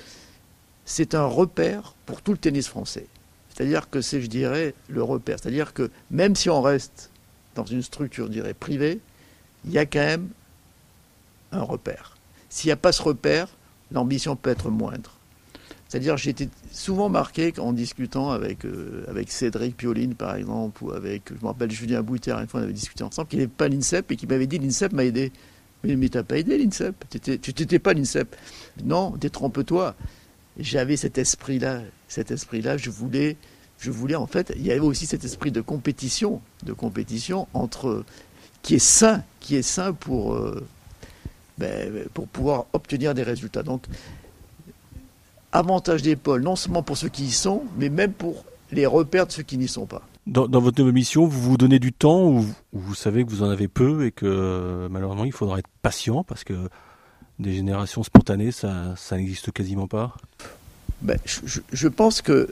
c'est 0.86 1.14
un 1.14 1.26
repère 1.26 1.94
pour 2.06 2.22
tout 2.22 2.32
le 2.32 2.38
tennis 2.38 2.68
français. 2.68 3.06
C'est-à-dire 3.50 3.90
que 3.90 4.00
c'est, 4.00 4.22
je 4.22 4.28
dirais, 4.28 4.74
le 4.88 5.02
repère. 5.02 5.38
C'est-à-dire 5.40 5.74
que 5.74 5.90
même 6.10 6.34
si 6.34 6.48
on 6.48 6.62
reste 6.62 7.10
dans 7.54 7.64
une 7.64 7.82
structure, 7.82 8.26
je 8.26 8.32
dirais, 8.32 8.54
privée, 8.54 9.00
il 9.64 9.72
y 9.72 9.78
a 9.78 9.84
quand 9.84 9.98
même 9.98 10.28
un 11.52 11.62
repère. 11.62 12.16
S'il 12.48 12.68
n'y 12.68 12.72
a 12.72 12.76
pas 12.76 12.92
ce 12.92 13.02
repère, 13.02 13.48
l'ambition 13.90 14.36
peut 14.36 14.50
être 14.50 14.70
moindre. 14.70 15.12
C'est-à-dire, 15.88 16.16
j'ai 16.16 16.30
été 16.30 16.48
souvent 16.72 17.08
marqué 17.08 17.52
en 17.58 17.72
discutant 17.72 18.30
avec, 18.30 18.64
euh, 18.64 19.04
avec 19.08 19.30
Cédric 19.30 19.76
Pioline, 19.76 20.14
par 20.14 20.34
exemple, 20.34 20.82
ou 20.84 20.92
avec, 20.92 21.30
je 21.30 21.40
me 21.40 21.46
rappelle, 21.46 21.70
Julien 21.70 22.02
Bouter, 22.02 22.32
une 22.32 22.48
fois 22.48 22.60
on 22.60 22.64
avait 22.64 22.72
discuté 22.72 23.04
ensemble, 23.04 23.28
qu'il 23.28 23.38
n'avait 23.38 23.48
pas 23.48 23.68
l'INSEP 23.68 24.10
et 24.10 24.16
qu'il 24.16 24.28
m'avait 24.28 24.46
dit 24.46 24.58
l'INSEP 24.58 24.92
m'a 24.92 25.04
aidé. 25.04 25.32
Mais, 25.84 25.96
mais 25.96 26.08
t'as 26.08 26.24
pas 26.24 26.38
aidé 26.38 26.58
l'INSEP? 26.58 27.04
Tu 27.20 27.30
n'étais 27.30 27.78
pas 27.78 27.94
l'INSEP? 27.94 28.34
Non, 28.84 29.10
détrompe-toi. 29.10 29.94
J'avais 30.58 30.96
cet 30.96 31.18
esprit-là. 31.18 31.80
Cet 32.08 32.30
esprit-là, 32.30 32.76
je 32.76 32.90
voulais, 32.90 33.36
je 33.78 33.90
voulais, 33.90 34.14
en 34.14 34.26
fait, 34.26 34.52
il 34.56 34.66
y 34.66 34.70
avait 34.70 34.80
aussi 34.80 35.06
cet 35.06 35.24
esprit 35.24 35.50
de 35.50 35.60
compétition, 35.60 36.40
de 36.64 36.72
compétition 36.72 37.48
entre, 37.52 38.04
qui 38.62 38.76
est 38.76 38.78
sain, 38.78 39.22
qui 39.40 39.56
est 39.56 39.62
sain 39.62 39.92
pour, 39.92 40.34
euh, 40.34 40.66
ben, 41.58 42.04
pour 42.14 42.28
pouvoir 42.28 42.66
obtenir 42.72 43.14
des 43.14 43.22
résultats. 43.22 43.62
Donc, 43.62 43.84
avantage 45.52 46.02
des 46.02 46.16
pôles, 46.16 46.42
non 46.42 46.56
seulement 46.56 46.82
pour 46.82 46.96
ceux 46.96 47.08
qui 47.08 47.24
y 47.24 47.32
sont, 47.32 47.64
mais 47.78 47.88
même 47.88 48.12
pour 48.12 48.44
les 48.72 48.86
repères 48.86 49.26
de 49.26 49.32
ceux 49.32 49.42
qui 49.42 49.58
n'y 49.58 49.68
sont 49.68 49.86
pas. 49.86 50.02
Dans, 50.26 50.48
votre 50.60 50.80
nouvelle 50.80 50.94
mission, 50.94 51.26
vous 51.26 51.40
vous 51.40 51.56
donnez 51.56 51.78
du 51.78 51.92
temps 51.92 52.24
ou, 52.24 52.40
ou 52.72 52.78
vous 52.80 52.96
savez 52.96 53.24
que 53.24 53.30
vous 53.30 53.44
en 53.44 53.48
avez 53.48 53.68
peu 53.68 54.06
et 54.06 54.10
que 54.10 54.88
malheureusement 54.90 55.24
il 55.24 55.32
faudra 55.32 55.60
être 55.60 55.68
patient 55.82 56.24
parce 56.24 56.42
que 56.42 56.68
des 57.38 57.54
générations 57.54 58.02
spontanées, 58.02 58.52
ça, 58.52 58.94
n'existe 59.12 59.52
quasiment 59.52 59.86
pas? 59.86 60.14
Ben, 61.02 61.18
je, 61.24 61.88
pense 61.88 62.22
que 62.22 62.48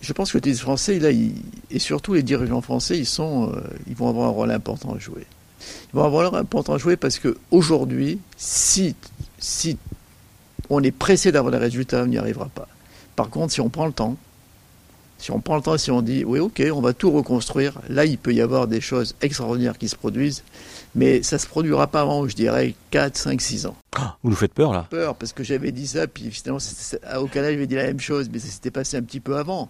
je 0.00 0.12
pense 0.12 0.32
que 0.32 0.38
le 0.38 0.42
tennis 0.42 0.60
français, 0.60 0.98
et 1.70 1.78
surtout 1.78 2.14
les 2.14 2.22
dirigeants 2.22 2.62
français, 2.62 2.98
ils 2.98 3.06
sont, 3.06 3.52
euh, 3.52 3.60
ils 3.86 3.94
vont 3.94 4.08
avoir 4.08 4.28
un 4.28 4.32
rôle 4.32 4.50
important 4.50 4.94
à 4.94 4.98
jouer. 4.98 5.26
Ils 5.60 5.96
vont 5.96 6.04
avoir 6.04 6.24
un 6.24 6.28
rôle 6.28 6.40
important 6.40 6.74
à 6.74 6.78
jouer 6.78 6.96
parce 6.96 7.18
que 7.18 7.36
aujourd'hui, 7.50 8.18
si 8.36 8.94
si 9.38 9.76
on 10.70 10.82
est 10.82 10.90
pressé 10.90 11.30
d'avoir 11.32 11.52
des 11.52 11.58
résultats, 11.58 12.02
on 12.02 12.06
n'y 12.06 12.18
arrivera 12.18 12.46
pas. 12.46 12.68
Par 13.14 13.30
contre, 13.30 13.52
si 13.52 13.60
on 13.60 13.68
prend 13.68 13.86
le 13.86 13.92
temps, 13.92 14.16
si 15.18 15.30
on 15.30 15.40
prend 15.40 15.56
le 15.56 15.62
temps, 15.62 15.78
si 15.78 15.90
on 15.90 16.02
dit 16.02 16.24
oui, 16.24 16.38
ok, 16.38 16.62
on 16.72 16.80
va 16.80 16.92
tout 16.92 17.10
reconstruire, 17.10 17.80
là, 17.88 18.04
il 18.04 18.18
peut 18.18 18.34
y 18.34 18.40
avoir 18.40 18.66
des 18.66 18.80
choses 18.80 19.14
extraordinaires 19.22 19.78
qui 19.78 19.88
se 19.88 19.96
produisent, 19.96 20.42
mais 20.96 21.22
ça 21.22 21.38
se 21.38 21.46
produira 21.46 21.86
pas 21.86 22.00
avant, 22.00 22.26
je 22.26 22.34
dirais, 22.34 22.74
4, 22.90 23.16
5, 23.16 23.40
6 23.40 23.66
ans 23.66 23.76
Vous 24.22 24.30
nous 24.30 24.36
faites 24.36 24.54
peur 24.54 24.72
là. 24.72 24.86
peur 24.90 25.14
parce 25.14 25.32
que 25.34 25.44
j'avais 25.44 25.70
dit 25.70 25.86
ça, 25.86 26.06
puis 26.06 26.30
finalement 26.30 26.58
au 27.20 27.26
Canada 27.26 27.52
j'avais 27.52 27.66
dit 27.66 27.74
la 27.74 27.84
même 27.84 28.00
chose, 28.00 28.28
mais 28.32 28.38
ça 28.38 28.48
s'était 28.48 28.70
passé 28.70 28.96
un 28.96 29.02
petit 29.02 29.20
peu 29.20 29.36
avant. 29.36 29.68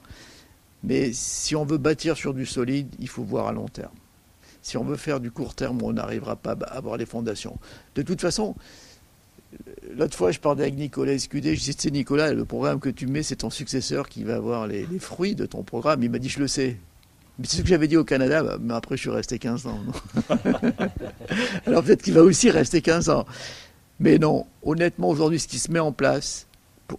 Mais 0.84 1.10
si 1.12 1.56
on 1.56 1.64
veut 1.64 1.78
bâtir 1.78 2.16
sur 2.16 2.32
du 2.32 2.46
solide, 2.46 2.86
il 3.00 3.08
faut 3.08 3.24
voir 3.24 3.48
à 3.48 3.52
long 3.52 3.66
terme. 3.66 3.92
Si 4.62 4.76
on 4.76 4.84
veut 4.84 4.96
faire 4.96 5.18
du 5.18 5.32
court 5.32 5.54
terme, 5.54 5.82
on 5.82 5.92
n'arrivera 5.92 6.36
pas 6.36 6.52
à 6.52 6.76
avoir 6.76 6.96
les 6.96 7.06
fondations. 7.06 7.58
De 7.96 8.02
toute 8.02 8.20
façon, 8.20 8.54
l'autre 9.96 10.16
fois 10.16 10.30
je 10.30 10.38
parlais 10.38 10.62
avec 10.62 10.76
Nicolas 10.76 11.12
Escudé, 11.12 11.54
je 11.56 11.60
disais 11.60 11.74
c'est 11.76 11.90
Nicolas, 11.90 12.32
le 12.32 12.44
programme 12.44 12.78
que 12.78 12.88
tu 12.88 13.08
mets, 13.08 13.24
c'est 13.24 13.36
ton 13.36 13.50
successeur 13.50 14.08
qui 14.08 14.22
va 14.22 14.36
avoir 14.36 14.68
les, 14.68 14.86
les 14.86 14.98
fruits 15.00 15.34
de 15.34 15.46
ton 15.46 15.64
programme. 15.64 16.04
Il 16.04 16.10
m'a 16.10 16.20
dit 16.20 16.28
je 16.28 16.38
le 16.38 16.46
sais. 16.46 16.76
Mais 17.38 17.46
c'est 17.46 17.58
ce 17.58 17.62
que 17.62 17.68
j'avais 17.68 17.88
dit 17.88 17.96
au 17.96 18.04
Canada, 18.04 18.42
bah, 18.42 18.56
mais 18.60 18.74
après 18.74 18.96
je 18.96 19.02
suis 19.02 19.10
resté 19.10 19.38
15 19.38 19.66
ans. 19.66 19.78
Alors 21.66 21.82
peut-être 21.84 22.02
qu'il 22.02 22.14
va 22.14 22.22
aussi 22.22 22.50
rester 22.50 22.80
15 22.80 23.10
ans. 23.10 23.26
Mais 24.00 24.18
non, 24.18 24.46
honnêtement, 24.62 25.08
aujourd'hui, 25.08 25.40
ce 25.40 25.48
qui 25.48 25.58
se 25.58 25.70
met 25.70 25.78
en 25.78 25.92
place, 25.92 26.46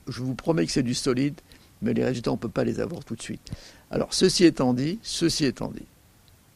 je 0.08 0.21
vous 0.21 0.36
promets 0.36 0.65
que 0.65 0.71
c'est 0.71 0.84
du 0.84 0.93
solide, 0.93 1.36
mais 1.82 1.93
les 1.93 2.04
résultats, 2.04 2.32
on 2.32 2.36
ne 2.36 2.39
peut 2.39 2.50
pas 2.50 2.63
les 2.63 2.80
avoir 2.80 3.04
tout 3.06 3.15
de 3.15 3.21
suite. 3.21 3.52
Alors, 3.91 4.13
ceci 4.13 4.45
étant 4.45 4.73
dit, 4.73 5.00
ceci 5.04 5.45
étant 5.45 5.69
dit, 5.69 5.86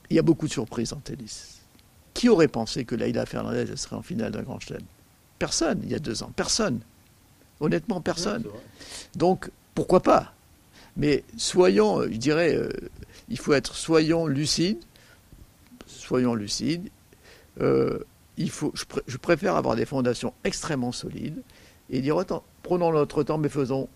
il 0.10 0.16
y 0.16 0.20
a 0.20 0.24
beaucoup 0.24 0.48
de 0.48 0.52
surprises 0.52 0.94
en 0.94 0.98
tennis. 0.98 1.60
Qui 2.14 2.28
aurait 2.28 2.48
pensé 2.48 2.86
que 2.86 2.96
Laïla 2.96 3.26
Fernandez 3.26 3.66
elle 3.70 3.78
serait 3.78 3.96
en 3.96 4.02
finale 4.02 4.32
d'un 4.32 4.42
grand 4.42 4.60
chelem? 4.60 4.82
Personne, 5.40 5.80
il 5.84 5.90
y 5.90 5.96
a 5.96 6.00
deux 6.00 6.24
ans. 6.24 6.32
Personne. 6.36 6.80
Honnêtement, 7.60 8.02
personne. 8.02 8.44
Donc, 9.16 9.50
pourquoi 9.76 10.02
pas? 10.02 10.34
Mais 10.98 11.24
soyons, 11.38 12.02
euh, 12.02 12.10
je 12.12 12.18
dirais, 12.18 12.56
euh, 12.56 12.70
il 13.32 13.40
faut 13.40 13.54
être, 13.54 13.74
soyons 13.76 14.28
lucides, 14.28 14.80
soyons 15.88 16.36
lucides. 16.36 16.90
Euh, 17.62 18.00
il 18.38 18.50
faut, 18.50 18.72
je, 18.76 18.84
pr- 18.86 19.02
je 19.08 19.18
préfère 19.18 19.56
avoir 19.56 19.76
des 19.76 19.86
fondations 19.86 20.34
extrêmement 20.44 20.92
solides 20.92 21.42
et 21.90 22.02
dire 22.02 22.16
autant, 22.16 22.44
prenons 22.64 22.92
notre 22.92 23.24
temps, 23.24 23.38
mais 23.38 23.50
faisons 23.50 23.88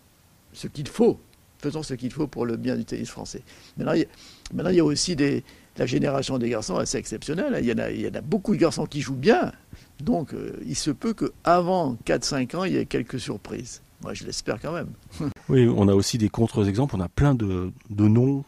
ce 0.54 0.68
qu'il 0.68 0.88
faut. 0.88 1.20
Faisons 1.60 1.84
ce 1.84 1.94
qu'il 1.94 2.12
faut 2.12 2.28
pour 2.28 2.46
le 2.46 2.58
bien 2.58 2.76
du 2.76 2.86
tennis 2.86 3.10
français. 3.10 3.42
Maintenant, 3.78 3.94
il 3.94 4.02
y 4.02 4.04
a, 4.04 4.08
maintenant, 4.54 4.70
il 4.72 4.76
y 4.76 4.80
a 4.82 4.86
aussi 4.86 5.16
des, 5.16 5.44
la 5.78 5.86
génération 5.86 6.38
des 6.38 6.50
garçons 6.50 6.76
assez 6.76 6.98
exceptionnelle. 6.98 7.58
Il 7.62 7.66
y, 7.66 7.72
en 7.74 7.78
a, 7.78 7.92
il 7.92 8.02
y 8.02 8.08
en 8.08 8.14
a 8.14 8.22
beaucoup 8.22 8.54
de 8.54 8.60
garçons 8.60 8.86
qui 8.86 9.02
jouent 9.02 9.16
bien. 9.16 9.52
Donc, 10.00 10.34
euh, 10.34 10.52
il 10.66 10.76
se 10.76 10.92
peut 10.92 11.14
qu'avant 11.14 11.98
4-5 12.06 12.56
ans, 12.58 12.64
il 12.66 12.74
y 12.74 12.78
ait 12.78 12.86
quelques 12.86 13.20
surprises. 13.20 13.82
Moi, 14.02 14.14
je 14.14 14.26
l'espère 14.26 14.60
quand 14.62 14.74
même. 14.74 14.90
Oui, 15.50 15.68
on 15.74 15.88
a 15.88 15.94
aussi 15.94 16.18
des 16.18 16.30
contre-exemples. 16.30 16.96
On 16.98 17.02
a 17.02 17.08
plein 17.10 17.36
de, 17.36 17.72
de 17.92 18.08
noms 18.08 18.44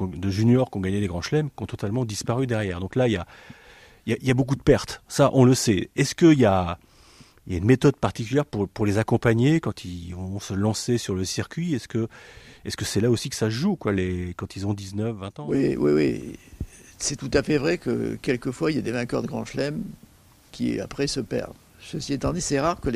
de 0.00 0.30
juniors 0.30 0.70
qui 0.70 0.78
ont 0.78 0.80
gagné 0.80 1.00
les 1.00 1.06
grands 1.06 1.22
chelems 1.22 1.50
qui 1.50 1.62
ont 1.62 1.66
totalement 1.66 2.04
disparu 2.04 2.46
derrière. 2.46 2.80
Donc 2.80 2.96
là, 2.96 3.08
il 3.08 3.12
y 3.12 3.16
a, 3.16 3.26
y 4.06 4.30
a, 4.30 4.34
beaucoup 4.34 4.56
de 4.56 4.62
pertes. 4.62 5.02
Ça, 5.08 5.30
on 5.32 5.44
le 5.44 5.54
sait. 5.54 5.90
Est-ce 5.96 6.14
qu'il 6.14 6.38
y 6.38 6.44
a, 6.44 6.78
il 7.46 7.52
y 7.52 7.56
a 7.56 7.58
une 7.58 7.66
méthode 7.66 7.96
particulière 7.96 8.44
pour, 8.44 8.68
pour 8.68 8.86
les 8.86 8.98
accompagner 8.98 9.60
quand 9.60 9.84
ils 9.84 10.14
vont 10.14 10.40
se 10.40 10.54
lancer 10.54 10.98
sur 10.98 11.14
le 11.14 11.24
circuit? 11.24 11.74
Est-ce 11.74 11.88
que 11.88 12.08
est-ce 12.66 12.76
c'est 12.84 13.00
là 13.00 13.10
aussi 13.10 13.30
que 13.30 13.36
ça 13.36 13.46
se 13.46 13.54
joue, 13.54 13.76
quoi, 13.76 13.92
les, 13.92 14.34
quand 14.36 14.56
ils 14.56 14.66
ont 14.66 14.74
19, 14.74 15.16
20 15.16 15.38
ans? 15.38 15.46
Oui, 15.48 15.76
oui, 15.78 15.92
oui. 15.92 16.38
C'est 16.98 17.14
tout 17.14 17.30
à 17.32 17.44
fait 17.44 17.58
vrai 17.58 17.78
que 17.78 18.16
quelquefois, 18.20 18.72
il 18.72 18.76
y 18.76 18.78
a 18.78 18.82
des 18.82 18.90
vainqueurs 18.90 19.22
de 19.22 19.28
Grand 19.28 19.44
Chelem 19.44 19.84
qui 20.50 20.80
après 20.80 21.06
se 21.06 21.20
perdent. 21.20 21.54
Ceci 21.90 22.14
étant 22.14 22.32
dit, 22.32 22.40
c'est 22.40 22.58
rare 22.58 22.80
que 22.80 22.90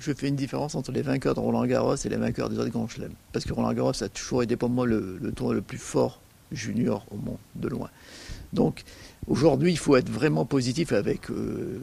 je 0.00 0.12
fais 0.12 0.28
une 0.28 0.36
différence 0.36 0.74
entre 0.74 0.90
les 0.90 1.02
vainqueurs 1.02 1.34
de 1.34 1.40
Roland 1.40 1.66
Garros 1.66 1.96
et 1.96 2.08
les 2.08 2.16
vainqueurs 2.16 2.48
des 2.48 2.58
autres 2.58 2.70
Grands 2.70 2.88
Chelem. 2.88 3.12
Parce 3.32 3.44
que 3.44 3.52
Roland 3.52 3.72
Garros 3.74 4.02
a 4.02 4.08
toujours 4.08 4.42
été 4.42 4.56
pour 4.56 4.70
moi 4.70 4.86
le, 4.86 5.18
le 5.20 5.32
tournoi 5.32 5.54
le 5.54 5.60
plus 5.60 5.78
fort 5.78 6.20
junior 6.52 7.04
au 7.10 7.16
monde, 7.16 7.38
de 7.56 7.68
loin. 7.68 7.90
Donc 8.52 8.84
aujourd'hui, 9.26 9.72
il 9.72 9.78
faut 9.78 9.96
être 9.96 10.10
vraiment 10.10 10.44
positif 10.44 10.92
avec, 10.92 11.30
euh, 11.30 11.80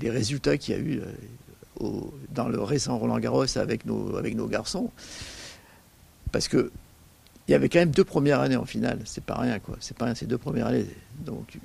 les 0.00 0.10
résultats 0.10 0.56
qu'il 0.58 0.74
y 0.74 0.78
a 0.78 0.80
eu 0.80 1.00
euh, 1.80 1.90
dans 2.30 2.48
le 2.48 2.60
récent 2.62 2.96
Roland 2.98 3.18
Garros 3.18 3.58
avec 3.58 3.84
nos, 3.84 4.46
garçons. 4.46 4.90
Parce 6.32 6.48
que 6.48 6.70
il 7.48 7.52
y 7.52 7.54
avait 7.54 7.68
quand 7.68 7.78
même 7.78 7.92
deux 7.92 8.04
premières 8.04 8.40
années 8.40 8.56
en 8.56 8.64
finale, 8.64 8.98
c'est 9.04 9.22
pas 9.22 9.36
rien 9.36 9.60
quoi, 9.60 9.76
c'est 9.78 9.96
pas 9.96 10.06
rien, 10.06 10.16
c'est 10.16 10.26
deux 10.26 10.38
premières 10.38 10.66
années. 10.66 10.86
Donc 11.20 11.58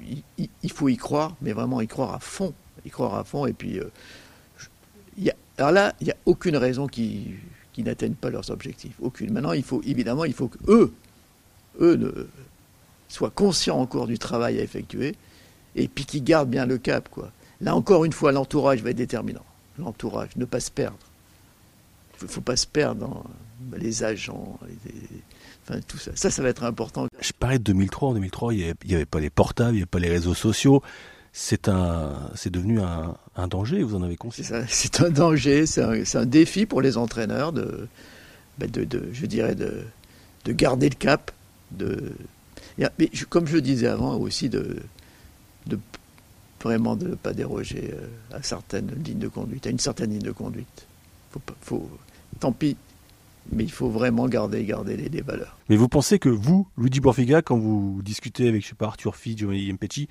il, 0.63 0.71
faut 0.71 0.89
y 0.89 0.97
croire, 0.97 1.35
mais 1.41 1.53
vraiment 1.53 1.81
y 1.81 1.87
croire 1.87 2.13
à 2.13 2.19
fond, 2.19 2.53
y 2.85 2.89
croire 2.89 3.15
à 3.15 3.23
fond. 3.23 3.45
Et 3.45 3.53
puis, 3.53 3.79
euh, 3.79 3.89
y 5.17 5.29
a, 5.29 5.35
alors 5.57 5.71
là, 5.71 5.93
il 6.01 6.05
n'y 6.05 6.11
a 6.11 6.17
aucune 6.25 6.57
raison 6.57 6.87
qui, 6.87 7.35
qui 7.73 7.83
n'atteignent 7.83 8.15
pas 8.15 8.29
leurs 8.29 8.49
objectifs, 8.49 8.95
aucune. 9.01 9.31
Maintenant, 9.31 9.53
il 9.53 9.63
faut 9.63 9.81
évidemment, 9.85 10.25
il 10.25 10.33
faut 10.33 10.47
que 10.47 10.57
eux, 10.67 10.93
eux 11.79 11.95
ne 11.95 12.27
soit 13.07 13.29
conscient 13.29 13.77
encore 13.77 14.07
du 14.07 14.17
travail 14.17 14.59
à 14.59 14.63
effectuer, 14.63 15.15
et 15.75 15.87
puis 15.87 16.05
qui 16.05 16.21
garde 16.21 16.49
bien 16.49 16.65
le 16.65 16.77
cap. 16.77 17.09
Quoi. 17.09 17.31
Là 17.61 17.75
encore 17.75 18.05
une 18.05 18.13
fois, 18.13 18.31
l'entourage 18.31 18.81
va 18.81 18.89
être 18.89 18.97
déterminant. 18.97 19.45
L'entourage, 19.77 20.29
ne 20.35 20.45
pas 20.45 20.59
se 20.59 20.71
perdre. 20.71 20.97
Il 22.21 22.25
ne 22.25 22.29
faut 22.29 22.41
pas 22.41 22.55
se 22.55 22.67
perdre 22.67 23.01
dans 23.01 23.23
les 23.77 24.03
agents, 24.03 24.59
enfin 25.63 25.79
tout 25.87 25.97
ça. 25.97 26.11
Ça, 26.15 26.29
ça 26.29 26.43
va 26.43 26.49
être 26.49 26.63
important. 26.63 27.07
Je 27.19 27.31
parlais 27.31 27.57
de 27.57 27.63
2003. 27.63 28.09
En 28.09 28.13
2003, 28.13 28.53
il 28.53 28.57
n'y 28.57 28.63
avait, 28.65 28.95
avait 28.95 29.05
pas 29.05 29.19
les 29.19 29.29
portables, 29.29 29.71
il 29.71 29.75
n'y 29.75 29.81
avait 29.81 29.85
pas 29.87 29.99
les 29.99 30.09
réseaux 30.09 30.33
sociaux. 30.33 30.83
C'est 31.33 31.69
un, 31.69 32.29
c'est 32.35 32.49
devenu 32.49 32.81
un, 32.81 33.15
un 33.35 33.47
danger. 33.47 33.83
Vous 33.83 33.95
en 33.95 34.03
avez 34.03 34.17
conscience? 34.17 34.51
c'est 34.67 35.01
un 35.01 35.09
danger, 35.09 35.65
c'est 35.65 35.81
un, 36.15 36.25
défi 36.25 36.65
pour 36.65 36.81
les 36.81 36.97
entraîneurs 36.97 37.53
de, 37.53 37.87
ben 38.57 38.69
de, 38.69 38.83
de- 38.83 39.09
je 39.13 39.25
dirais, 39.25 39.55
de, 39.55 39.83
de 40.45 40.51
garder 40.51 40.89
le 40.89 40.95
cap. 40.95 41.31
De, 41.71 42.11
mais 42.99 43.09
je- 43.13 43.25
comme 43.25 43.47
je 43.47 43.55
le 43.55 43.61
disais 43.61 43.87
avant 43.87 44.17
aussi, 44.17 44.49
de, 44.49 44.77
de 45.67 45.79
vraiment 46.61 46.95
de 46.97 47.07
ne 47.09 47.15
pas 47.15 47.33
déroger 47.33 47.91
euh, 47.93 48.07
à 48.37 48.43
certaines 48.43 48.91
lignes 49.03 49.19
de 49.19 49.27
conduite, 49.29 49.65
à 49.67 49.69
une 49.69 49.79
certaine 49.79 50.11
ligne 50.11 50.21
de 50.21 50.31
conduite. 50.31 50.85
Faut 51.31 51.39
pas, 51.39 51.55
faut, 51.61 51.89
tant 52.41 52.51
pis, 52.51 52.75
mais 53.53 53.63
il 53.63 53.71
faut 53.71 53.89
vraiment 53.89 54.27
garder, 54.27 54.63
garder 54.65 54.97
les, 54.97 55.07
les 55.09 55.21
valeurs. 55.21 55.57
Mais 55.69 55.77
vous 55.77 55.87
pensez 55.87 56.19
que 56.19 56.29
vous, 56.29 56.67
Luigi 56.77 56.99
Borfiga, 56.99 57.41
quand 57.41 57.57
vous 57.57 58.01
discutez 58.03 58.49
avec, 58.49 58.63
je 58.63 58.67
sais 58.69 58.75
pas, 58.75 58.87
Arthur 58.87 59.15
Fitch, 59.15 59.39
Giovanni 59.39 59.71
Mpechi, 59.71 60.09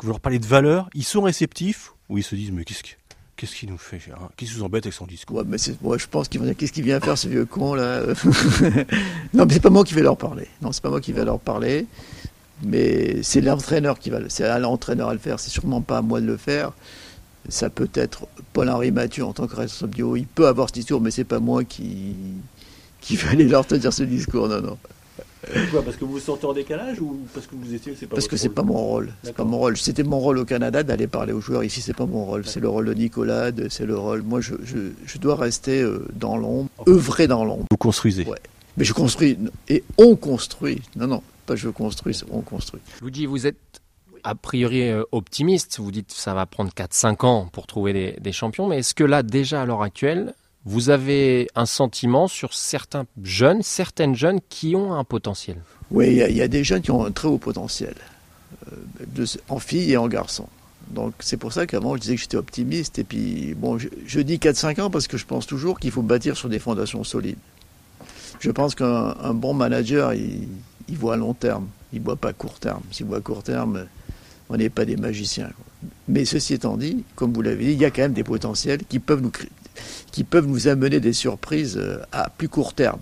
que 0.00 0.06
vous 0.06 0.12
leur 0.12 0.20
parlez 0.20 0.38
de 0.38 0.46
valeurs, 0.46 0.88
ils 0.94 1.04
sont 1.04 1.22
réceptifs 1.22 1.92
ou 2.08 2.18
ils 2.18 2.24
se 2.24 2.34
disent, 2.34 2.50
mais 2.52 2.64
qu'est-ce 2.64 2.82
que- 2.82 2.88
qu'est-ce 3.36 3.54
qu'il 3.54 3.68
nous 3.70 3.78
fait 3.78 4.00
hein 4.12 4.28
qui 4.36 4.46
vous 4.46 4.62
embête 4.62 4.84
avec 4.86 4.94
son 4.94 5.06
discours? 5.06 5.38
Ouais, 5.38 5.44
mais 5.46 5.58
moi, 5.82 5.98
je 5.98 6.06
pense 6.06 6.28
qu'ils 6.28 6.40
vont 6.40 6.46
dire 6.46 6.56
qu'est-ce 6.56 6.72
qu'il 6.72 6.84
vient 6.84 7.00
faire 7.00 7.16
ce 7.18 7.28
vieux 7.28 7.44
con 7.46 7.74
là? 7.74 8.00
Non, 9.34 9.44
mais 9.46 9.54
c'est 9.54 9.60
pas 9.60 9.70
moi 9.70 9.84
qui 9.84 9.94
vais 9.94 10.02
leur 10.02 10.16
parler. 10.16 10.46
Non, 10.62 10.72
c'est 10.72 10.82
pas 10.82 10.90
moi 10.90 11.00
qui 11.00 11.12
vais 11.12 11.24
leur 11.24 11.38
parler. 11.38 11.86
Mais 12.62 13.22
c'est 13.22 13.40
l'entraîneur 13.40 13.98
qui 13.98 14.10
va, 14.10 14.18
c'est 14.28 14.44
à 14.44 14.58
l'entraîneur 14.58 15.08
à 15.08 15.12
le 15.14 15.18
faire. 15.20 15.38
C'est 15.40 15.50
sûrement 15.50 15.80
pas 15.80 15.98
à 15.98 16.02
moi 16.02 16.20
de 16.20 16.26
le 16.26 16.36
faire. 16.36 16.72
Ça 17.48 17.70
peut 17.70 17.88
être 17.94 18.26
Paul-Henri 18.52 18.90
Mathieu 18.90 19.24
en 19.24 19.32
tant 19.32 19.46
que 19.46 19.56
responsable 19.56 19.94
du 19.94 20.02
haut. 20.02 20.16
Il 20.16 20.26
peut 20.26 20.46
avoir 20.46 20.68
ce 20.68 20.74
discours, 20.74 21.00
mais 21.00 21.10
c'est 21.10 21.24
pas 21.24 21.40
moi 21.40 21.64
qui 21.64 22.14
qui 23.00 23.18
aller 23.30 23.44
leur 23.48 23.66
tenir 23.66 23.92
ce 23.94 24.02
discours. 24.02 24.46
Non, 24.48 24.60
non. 24.60 24.78
Pourquoi 25.42 25.82
Parce 25.82 25.96
que 25.96 26.04
vous 26.04 26.12
vous 26.12 26.18
sentez 26.20 26.46
en 26.46 26.52
décalage 26.52 27.00
ou 27.00 27.18
parce 27.32 27.46
que 27.46 27.54
vous 27.54 27.72
étiez, 27.74 27.94
c'est 27.98 28.06
pas 28.06 28.16
Parce 28.16 28.28
que 28.28 28.36
c'est 28.36 28.48
pas 28.50 28.62
mon 28.62 28.74
rôle. 28.78 29.12
C'est 29.22 29.34
pas 29.34 29.44
mon 29.44 29.58
rôle. 29.58 29.76
C'était 29.76 30.02
mon 30.02 30.18
rôle 30.18 30.38
au 30.38 30.44
Canada 30.44 30.82
d'aller 30.82 31.06
parler 31.06 31.32
aux 31.32 31.40
joueurs. 31.40 31.64
Ici, 31.64 31.80
c'est 31.80 31.96
pas 31.96 32.06
mon 32.06 32.24
rôle. 32.24 32.46
C'est 32.46 32.60
le 32.60 32.68
rôle 32.68 32.86
de 32.86 32.94
Nicolas. 32.94 33.50
de- 33.50 33.68
C'est 33.68 33.86
le 33.86 33.96
rôle. 33.96 34.22
Moi, 34.22 34.40
je, 34.40 34.54
je, 34.64 34.90
je 35.06 35.18
dois 35.18 35.36
rester 35.36 35.80
euh, 35.80 36.06
dans 36.14 36.36
l'ombre, 36.36 36.68
œuvrer 36.88 37.26
dans 37.26 37.44
l'ombre. 37.44 37.64
Vous 37.70 37.76
construisez. 37.78 38.24
Ouais. 38.26 38.38
Mais 38.76 38.84
je 38.84 38.92
construis 38.92 39.36
et 39.68 39.82
on 39.98 40.14
construit. 40.16 40.82
Non, 40.96 41.06
non, 41.06 41.22
pas 41.46 41.56
je 41.56 41.68
construis, 41.68 42.14
c'est 42.14 42.24
on 42.30 42.40
construit. 42.42 42.80
Luigi, 43.02 43.26
vous 43.26 43.46
êtes 43.46 43.56
a 44.22 44.34
priori 44.34 44.88
euh, 44.90 45.02
optimiste. 45.12 45.78
Vous 45.80 45.90
dites 45.90 46.08
que 46.08 46.14
ça 46.20 46.34
va 46.34 46.46
prendre 46.46 46.70
4-5 46.72 47.24
ans 47.26 47.48
pour 47.52 47.66
trouver 47.66 47.92
des, 47.92 48.16
des 48.20 48.32
champions. 48.32 48.68
Mais 48.68 48.78
est-ce 48.78 48.94
que 48.94 49.04
là, 49.04 49.22
déjà 49.22 49.62
à 49.62 49.66
l'heure 49.66 49.82
actuelle, 49.82 50.34
vous 50.66 50.90
avez 50.90 51.48
un 51.54 51.66
sentiment 51.66 52.28
sur 52.28 52.52
certains 52.54 53.06
jeunes, 53.22 53.62
certaines 53.62 54.14
jeunes 54.14 54.40
qui 54.48 54.76
ont 54.76 54.92
un 54.94 55.04
potentiel 55.04 55.56
Oui, 55.90 56.08
il 56.08 56.36
y, 56.36 56.42
a- 56.42 56.48
des 56.48 56.64
jeunes 56.64 56.82
qui 56.82 56.90
ont 56.90 57.04
un 57.04 57.10
très 57.10 57.28
haut 57.28 57.38
potentiel, 57.38 57.94
euh, 58.72 59.26
en 59.48 59.58
filles 59.58 59.92
et 59.92 59.96
en 59.96 60.06
garçons. 60.08 60.48
Donc 60.88 61.14
c'est 61.20 61.36
pour 61.36 61.52
ça 61.52 61.66
qu'avant 61.66 61.94
je 61.94 62.00
disais 62.00 62.14
que 62.16 62.20
j'étais 62.20 62.36
optimiste. 62.36 62.98
Et 62.98 63.04
puis 63.04 63.54
bon, 63.56 63.78
je, 63.78 64.20
dis 64.20 64.38
4-5 64.38 64.80
ans 64.82 64.90
parce 64.90 65.06
que 65.06 65.16
je 65.16 65.24
pense 65.24 65.46
toujours 65.46 65.78
qu'il 65.78 65.92
faut 65.92 66.02
bâtir 66.02 66.36
sur 66.36 66.48
des 66.48 66.58
fondations 66.58 67.04
solides. 67.04 67.38
Je 68.40 68.50
pense 68.50 68.74
qu'un 68.74 69.14
un 69.22 69.34
bon 69.34 69.54
manager, 69.54 70.14
il, 70.14 70.48
voit 70.96 71.14
à 71.14 71.16
long 71.16 71.34
terme, 71.34 71.68
il 71.92 72.00
voit 72.00 72.16
pas 72.16 72.30
à 72.30 72.32
court 72.32 72.58
terme. 72.58 72.82
S'il 72.90 73.06
voit 73.06 73.18
à 73.18 73.20
court 73.20 73.42
terme, 73.42 73.86
on 74.48 74.56
n'est 74.56 74.70
pas 74.70 74.84
des 74.84 74.96
magiciens. 74.96 75.50
Mais 76.08 76.24
ceci 76.24 76.54
étant 76.54 76.76
dit, 76.76 77.04
comme 77.14 77.32
vous 77.32 77.42
l'avez 77.42 77.66
dit, 77.66 77.72
il 77.72 77.80
y 77.80 77.84
a 77.84 77.90
quand 77.90 78.02
même 78.02 78.12
des 78.12 78.24
potentiels 78.24 78.80
qui 78.88 78.98
peuvent 78.98 79.20
nous, 79.20 79.30
cré- 79.30 79.48
qui 80.12 80.24
peuvent 80.24 80.46
nous 80.46 80.68
amener 80.68 81.00
des 81.00 81.12
surprises 81.12 81.76
euh, 81.76 81.98
à 82.12 82.30
plus 82.30 82.48
court 82.48 82.74
terme. 82.74 83.00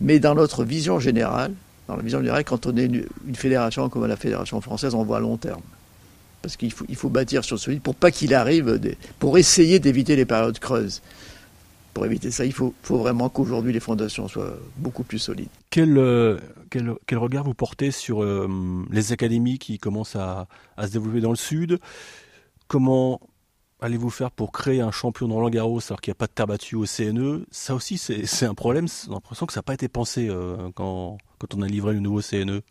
Mais 0.00 0.18
dans 0.18 0.34
notre 0.34 0.64
vision 0.64 0.98
générale, 0.98 1.52
dans 1.88 1.96
la 1.96 2.02
vision 2.02 2.20
générale, 2.20 2.44
quand 2.44 2.66
on 2.66 2.76
est 2.76 2.86
une, 2.86 3.34
fédération 3.34 3.88
comme 3.88 4.06
la 4.06 4.16
fédération 4.16 4.60
française, 4.60 4.94
on 4.94 5.04
voit 5.04 5.18
à 5.18 5.20
long 5.20 5.36
terme. 5.36 5.62
Parce 6.42 6.56
qu'il 6.56 6.72
faut, 6.72 6.84
il 6.88 6.96
faut 6.96 7.08
bâtir 7.08 7.44
sur 7.44 7.58
celui 7.58 7.80
pour 7.80 7.94
pas 7.94 8.10
qu'il 8.10 8.34
arrive, 8.34 8.78
pour 9.18 9.38
essayer 9.38 9.78
d'éviter 9.78 10.16
les 10.16 10.24
périodes 10.24 10.58
creuses. 10.58 11.00
Pour 11.94 12.04
éviter 12.04 12.30
ça, 12.30 12.44
il 12.44 12.52
faut, 12.52 12.74
faut 12.82 12.98
vraiment 12.98 13.28
qu'aujourd'hui 13.28 13.72
les 13.72 13.80
fondations 13.80 14.26
soient 14.26 14.58
beaucoup 14.76 15.04
plus 15.04 15.20
solides. 15.20 15.48
Quel, 15.70 15.96
euh, 15.96 16.38
quel 16.70 17.18
regard 17.18 17.44
vous 17.44 17.54
portez 17.54 17.92
sur 17.92 18.22
euh, 18.22 18.48
les 18.90 19.12
académies 19.12 19.58
qui 19.58 19.78
commencent 19.78 20.16
à, 20.16 20.48
à 20.76 20.88
se 20.88 20.92
développer 20.92 21.20
dans 21.20 21.30
le 21.30 21.36
sud? 21.36 21.78
Comment 22.66 23.20
allez-vous 23.84 24.10
faire 24.10 24.30
pour 24.30 24.50
créer 24.50 24.80
un 24.80 24.90
champion 24.90 25.28
de 25.28 25.32
Roland 25.34 25.50
Garros 25.50 25.80
alors 25.88 26.00
qu'il 26.00 26.10
n'y 26.10 26.16
a 26.16 26.18
pas 26.18 26.26
de 26.26 26.32
terre 26.34 26.46
battue 26.46 26.74
au 26.74 26.86
CNE 26.86 27.44
Ça 27.50 27.74
aussi, 27.74 27.98
c'est 27.98 28.46
un 28.46 28.54
problème. 28.54 28.86
J'ai 28.88 29.10
l'impression 29.12 29.44
que 29.46 29.52
ça 29.52 29.58
n'a 29.58 29.62
pas 29.62 29.74
été 29.74 29.88
pensé 29.88 30.28
euh, 30.28 30.56
quand, 30.74 31.18
on 31.54 31.62
a 31.62 31.66
livré 31.66 31.92
le 31.92 32.00
nouveau. 32.00 32.22
CNE. 32.22 32.62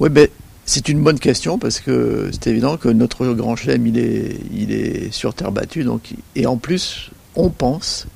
Oui, 0.00 0.08
ben, 0.08 0.28
c'est 0.64 0.88
une 0.88 1.02
bonne 1.02 1.18
question 1.18 1.58
parce 1.58 1.80
que 1.80 2.30
c'est 2.32 2.46
évident 2.48 2.76
que 2.78 2.88
notre 2.88 3.26
grand 3.34 3.56
chelem, 3.56 3.86
il 3.86 3.98
est, 3.98 4.40
il 4.52 4.72
est 4.72 5.10
sur 5.12 5.34
terre 5.34 5.52
battue. 5.52 5.84
Donc, 5.84 6.14
et 6.34 6.46
en 6.46 6.56
plus, 6.56 7.10
on 7.36 7.50
pense, 7.50 8.06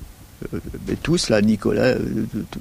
euh, 0.53 0.59
ben, 0.87 0.95
tous 1.03 1.29
là, 1.29 1.41
Nicolas, 1.41 1.83
euh, 1.95 2.25
tout- 2.31 2.45
tout- 2.49 2.59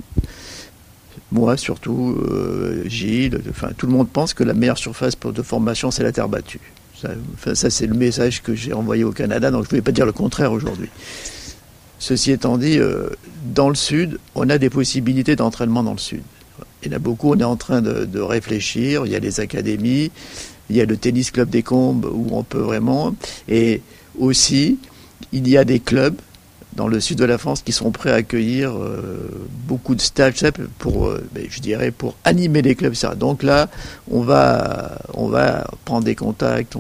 moi 1.31 1.57
surtout, 1.57 2.19
euh, 2.21 2.85
Gilles, 2.87 3.41
enfin 3.49 3.71
tout 3.77 3.87
le 3.87 3.93
monde 3.93 4.11
pense 4.11 4.35
que 4.35 4.45
la 4.45 4.53
meilleure 4.53 4.77
surface 4.77 5.19
de 5.19 5.43
formation, 5.43 5.91
c'est 5.91 6.03
la 6.03 6.13
terre 6.13 6.29
battue. 6.29 6.61
Ça, 7.55 7.71
c'est 7.71 7.87
le 7.87 7.95
message 7.95 8.43
que 8.43 8.55
j'ai 8.55 8.73
envoyé 8.73 9.05
au 9.05 9.13
Canada, 9.13 9.51
donc 9.51 9.63
je 9.63 9.67
ne 9.67 9.71
voulais 9.71 9.83
pas 9.83 9.93
dire 9.93 10.07
le 10.07 10.13
contraire 10.13 10.53
aujourd'hui. 10.53 10.89
Ceci 11.99 12.33
étant 12.33 12.59
dit, 12.59 12.79
euh, 12.79 13.11
dans 13.55 13.69
le 13.69 13.75
sud, 13.75 14.19
on 14.35 14.49
a 14.51 14.59
des 14.59 14.71
possibilités 14.71 15.37
d'entraînement 15.37 15.83
dans 15.83 15.93
le 15.93 15.99
sud. 15.99 16.23
Il 16.83 16.91
y 16.91 16.95
en 16.95 16.97
a 16.97 16.99
beaucoup, 16.99 17.33
on 17.33 17.39
est 17.39 17.45
en 17.45 17.57
train 17.57 17.81
de, 17.81 18.05
de 18.05 18.21
réfléchir. 18.21 19.07
Il 19.07 19.13
y 19.13 19.15
a 19.15 19.21
les 19.21 19.39
académies, 19.39 20.11
il 20.69 20.77
y 20.77 20.81
a 20.81 20.85
le 20.85 20.97
tennis 20.97 21.31
club 21.31 21.49
des 21.49 21.63
Combes 21.63 22.05
où 22.13 22.29
on 22.33 22.43
peut 22.43 22.59
vraiment. 22.59 23.15
Et 23.49 23.83
aussi, 24.19 24.79
il 25.33 25.49
y 25.49 25.57
a 25.57 25.65
des 25.65 25.79
clubs 25.79 26.17
dans 26.75 26.89
le 26.89 27.01
sud 27.01 27.19
de 27.19 27.25
la 27.25 27.39
France 27.39 27.63
qui 27.63 27.73
sont 27.73 27.91
prêts 27.91 28.11
à 28.11 28.15
accueillir 28.17 28.73
euh, 28.73 29.29
beaucoup 29.69 29.95
de 29.95 30.01
stages 30.01 30.43
pour, 30.79 31.07
euh, 31.07 31.23
ben, 31.33 31.47
je 31.49 31.61
dirais, 31.61 31.91
pour 31.91 32.15
animer 32.25 32.63
les 32.63 32.75
clubs. 32.75 32.95
Ça. 32.95 33.15
Donc 33.15 33.43
là, 33.43 33.69
on 34.11 34.23
va, 34.23 34.99
on 35.15 35.29
va 35.29 35.67
prendre 35.85 36.05
des 36.05 36.15
contacts. 36.15 36.75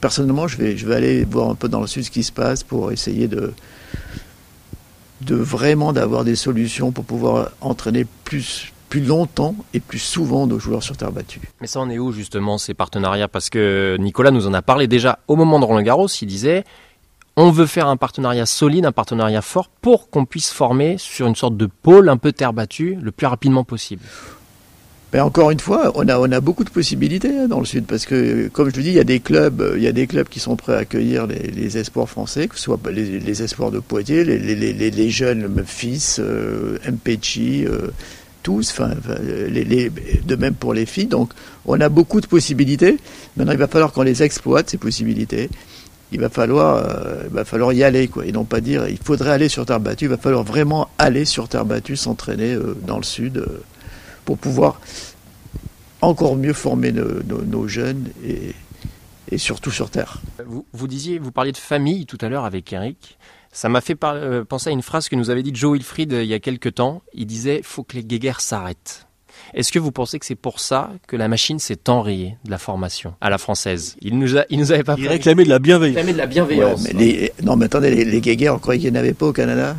Personnellement, 0.00 0.48
je 0.48 0.58
vais, 0.58 0.76
je 0.76 0.86
vais 0.86 0.96
aller 0.96 1.24
voir 1.24 1.50
un 1.50 1.54
peu 1.54 1.68
dans 1.68 1.80
le 1.80 1.86
sud 1.86 2.04
ce 2.04 2.10
qui 2.10 2.22
se 2.22 2.32
passe 2.32 2.62
pour 2.62 2.92
essayer 2.92 3.26
de, 3.26 3.52
de 5.22 5.34
vraiment 5.34 5.92
d'avoir 5.92 6.24
des 6.24 6.36
solutions 6.36 6.92
pour 6.92 7.04
pouvoir 7.04 7.52
entraîner 7.60 8.06
plus, 8.24 8.72
plus 8.88 9.02
longtemps 9.02 9.54
et 9.72 9.80
plus 9.80 9.98
souvent 9.98 10.46
nos 10.46 10.58
joueurs 10.58 10.82
sur 10.82 10.96
terre 10.96 11.12
battue. 11.12 11.40
Mais 11.60 11.66
ça 11.66 11.80
en 11.80 11.88
est 11.88 11.98
où 11.98 12.12
justement 12.12 12.58
ces 12.58 12.74
partenariats? 12.74 13.28
Parce 13.28 13.48
que 13.48 13.96
Nicolas 13.98 14.30
nous 14.30 14.46
en 14.46 14.52
a 14.52 14.62
parlé 14.62 14.86
déjà 14.86 15.20
au 15.26 15.36
moment 15.36 15.58
de 15.58 15.64
Roland 15.64 15.82
Garros, 15.82 16.08
il 16.08 16.26
disait 16.26 16.64
on 17.36 17.50
veut 17.50 17.66
faire 17.66 17.86
un 17.88 17.96
partenariat 17.96 18.46
solide, 18.46 18.86
un 18.86 18.92
partenariat 18.92 19.42
fort 19.42 19.68
pour 19.68 20.08
qu'on 20.08 20.24
puisse 20.24 20.50
former 20.50 20.96
sur 20.98 21.26
une 21.26 21.36
sorte 21.36 21.56
de 21.56 21.66
pôle 21.66 22.08
un 22.08 22.16
peu 22.16 22.32
terre 22.32 22.52
battue 22.52 22.96
le 23.00 23.10
plus 23.12 23.26
rapidement 23.26 23.64
possible. 23.64 24.02
Mais 25.12 25.20
encore 25.20 25.50
une 25.50 25.60
fois, 25.60 25.92
on 25.94 26.08
a, 26.08 26.40
beaucoup 26.40 26.64
de 26.64 26.70
possibilités 26.70 27.38
hein, 27.38 27.46
dans 27.46 27.60
le 27.60 27.64
sud 27.64 27.86
parce 27.86 28.06
que, 28.06 28.48
comme 28.48 28.70
je 28.70 28.76
le 28.76 28.82
dis, 28.82 28.88
il 28.88 28.96
y 28.96 29.00
a 29.00 29.04
des 29.04 29.20
clubs, 29.20 29.60
euh, 29.60 29.74
il 29.76 29.82
y 29.82 29.86
a 29.86 29.92
des 29.92 30.06
clubs 30.06 30.28
qui 30.28 30.40
sont 30.40 30.56
prêts 30.56 30.74
à 30.74 30.78
accueillir 30.78 31.26
les, 31.26 31.78
espoirs 31.78 32.08
français, 32.08 32.48
que 32.48 32.56
ce 32.56 32.62
soit 32.62 32.78
les, 32.90 33.42
espoirs 33.42 33.70
de 33.70 33.78
Poitiers, 33.78 34.24
les, 34.24 35.10
jeunes, 35.10 35.62
fils, 35.64 36.18
euh, 36.18 36.78
euh, 36.86 37.90
tous, 38.42 38.74
de 38.78 40.36
même 40.36 40.54
pour 40.54 40.74
les 40.74 40.86
filles. 40.86 41.06
Donc, 41.06 41.30
on 41.66 41.80
a 41.80 41.88
beaucoup 41.88 42.20
de 42.20 42.26
possibilités. 42.26 42.96
Maintenant, 43.36 43.52
il 43.52 43.58
va 43.58 43.68
falloir 43.68 43.92
qu'on 43.92 44.02
les 44.02 44.22
exploite 44.22 44.70
ces 44.70 44.78
possibilités. 44.78 45.50
Il 46.12 46.20
va 46.20 46.28
falloir, 46.28 46.76
euh, 46.76 47.22
il 47.24 47.34
va 47.34 47.44
falloir 47.44 47.72
y 47.72 47.82
aller, 47.82 48.08
quoi, 48.08 48.24
et 48.26 48.32
non 48.32 48.44
pas 48.44 48.60
dire 48.60 48.86
il 48.88 48.98
faudrait 48.98 49.30
aller 49.30 49.48
sur 49.48 49.66
terre 49.66 49.80
battue. 49.80 50.04
Il 50.04 50.10
va 50.10 50.16
falloir 50.16 50.44
vraiment 50.44 50.88
aller 50.98 51.24
sur 51.24 51.48
terre 51.48 51.64
battue, 51.64 51.96
s'entraîner 51.96 52.54
euh, 52.54 52.76
dans 52.86 52.98
le 52.98 53.02
sud. 53.02 53.38
euh, 53.38 53.62
pour 54.26 54.36
pouvoir 54.36 54.80
encore 56.02 56.36
mieux 56.36 56.52
former 56.52 56.92
nos, 56.92 57.68
jeunes 57.68 58.08
et, 58.22 59.38
surtout 59.38 59.70
sur 59.70 59.88
Terre. 59.88 60.20
Vous, 60.44 60.66
vous 60.72 60.86
disiez, 60.88 61.18
vous 61.18 61.32
parliez 61.32 61.52
de 61.52 61.56
famille 61.56 62.06
tout 62.06 62.18
à 62.20 62.28
l'heure 62.28 62.44
avec 62.44 62.72
Eric. 62.72 63.18
Ça 63.52 63.68
m'a 63.68 63.80
fait 63.80 63.94
penser 63.94 64.68
à 64.68 64.72
une 64.72 64.82
phrase 64.82 65.08
que 65.08 65.16
nous 65.16 65.30
avait 65.30 65.42
dit 65.42 65.52
Joe 65.54 65.74
Wilfried 65.74 66.12
il 66.12 66.26
y 66.26 66.34
a 66.34 66.40
quelques 66.40 66.74
temps. 66.74 67.02
Il 67.14 67.26
disait 67.26 67.62
faut 67.62 67.84
que 67.84 67.96
les 67.96 68.04
guéguerres 68.04 68.40
s'arrêtent. 68.42 69.05
Est-ce 69.54 69.72
que 69.72 69.78
vous 69.78 69.92
pensez 69.92 70.18
que 70.18 70.26
c'est 70.26 70.34
pour 70.34 70.60
ça 70.60 70.90
que 71.06 71.16
la 71.16 71.28
machine 71.28 71.58
s'est 71.58 71.88
enrayée 71.88 72.36
de 72.44 72.50
la 72.50 72.58
formation 72.58 73.14
à 73.20 73.30
la 73.30 73.38
française? 73.38 73.96
Il 74.02 74.18
nous 74.18 74.36
a, 74.36 74.44
il 74.50 74.58
nous 74.58 74.72
avait 74.72 74.84
pas 74.84 74.96
Il 74.98 75.08
réclamait 75.08 75.44
de 75.44 75.48
la 75.48 75.58
bienveillance. 75.58 75.96
réclamer 75.96 76.12
de 76.12 76.18
la 76.18 76.24
Ouais, 76.24 76.30
bienveillance. 76.30 76.82
mais 76.84 76.92
les- 76.92 77.32
non, 77.42 77.56
mais 77.56 77.66
attendez, 77.66 77.90
les, 77.94 78.04
les 78.04 78.20
guéguerres, 78.20 78.54
on 78.54 78.58
croyait 78.58 78.80
qu'il 78.80 78.92
n'y 78.92 78.98
en 78.98 79.00
avait 79.00 79.14
pas 79.14 79.26
au 79.26 79.32
Canada 79.32 79.76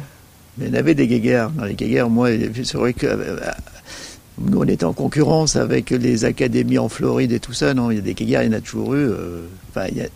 Mais 0.58 0.66
il 0.68 0.70
y 0.74 0.76
en 0.76 0.80
avait 0.80 0.96
des 0.96 1.08
guéguerres. 1.08 1.50
Dans 1.52 1.66
les 1.66 1.76
guéguerres, 1.76 2.10
moi, 2.10 2.30
c'est 2.64 2.74
vrai 2.78 2.94
que 2.94 3.06
euh, 3.08 3.38
Nous, 4.40 4.58
on 4.60 4.64
était 4.66 4.86
en 4.86 4.94
concurrence 4.94 5.56
avec 5.56 5.90
les 5.92 6.26
académies 6.26 6.78
en 6.80 6.90
Floride 6.90 7.32
et 7.32 7.40
tout 7.40 7.54
ça. 7.54 7.74
Non, 7.74 7.92
il 7.92 7.96
y 7.96 8.00
a 8.00 8.02
des 8.02 8.14
Geiger, 8.16 8.40
il 8.44 8.52
y 8.52 8.56
en 8.56 8.58
a 8.58 8.62
toujours 8.62 8.94
eu. 8.96 9.00
euh, 9.00 9.48
Enfin, 9.70 9.88
il 9.92 9.98
y 9.98 10.02
a- 10.02 10.08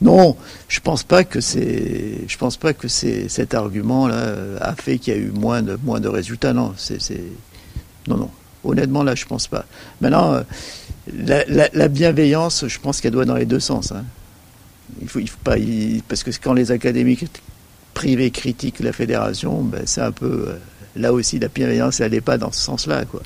Non, 0.00 0.36
je 0.68 0.80
pense 0.80 1.02
pas 1.04 1.22
que 1.24 1.40
c'est, 1.40 2.18
je 2.26 2.36
pense 2.38 2.56
pas 2.56 2.72
que 2.74 2.88
c'est 2.88 3.28
cet 3.28 3.54
argument-là 3.54 4.14
euh, 4.14 4.58
a 4.60 4.74
fait 4.74 4.98
qu'il 4.98 5.14
y 5.14 5.16
a 5.16 5.20
eu 5.20 5.30
moins 5.30 5.62
de 5.62 5.78
moins 5.84 6.00
de 6.00 6.08
résultats. 6.08 6.52
Non, 6.52 6.72
c'est... 6.76 6.98
non, 8.08 8.16
non. 8.16 8.30
Honnêtement, 8.64 9.02
là, 9.02 9.14
je 9.14 9.24
pense 9.26 9.46
pas. 9.46 9.64
Maintenant, 10.00 10.34
euh, 10.34 10.42
la, 11.12 11.44
la- 11.46 11.68
la 11.72 11.88
bienveillance, 11.88 12.64
je 12.66 12.78
pense 12.80 13.00
qu'elle 13.00 13.12
doit 13.12 13.24
dans 13.26 13.36
les 13.36 13.46
deux 13.46 13.60
sens. 13.60 13.92
hein. 13.92 14.04
Parce 16.08 16.22
que 16.22 16.30
quand 16.42 16.52
les 16.54 16.70
académies 16.70 17.18
privées 17.94 18.30
critiquent 18.30 18.80
la 18.80 18.92
fédération, 18.92 19.62
ben, 19.62 19.82
c'est 19.86 20.00
un 20.00 20.12
peu 20.12 20.46
euh, 20.48 20.56
là 20.96 21.12
aussi 21.12 21.38
la 21.38 21.48
bienveillance, 21.48 22.00
elle 22.00 22.12
n'est 22.12 22.20
pas 22.20 22.38
dans 22.38 22.52
ce 22.52 22.60
sens-là, 22.60 23.04
quoi. 23.04 23.22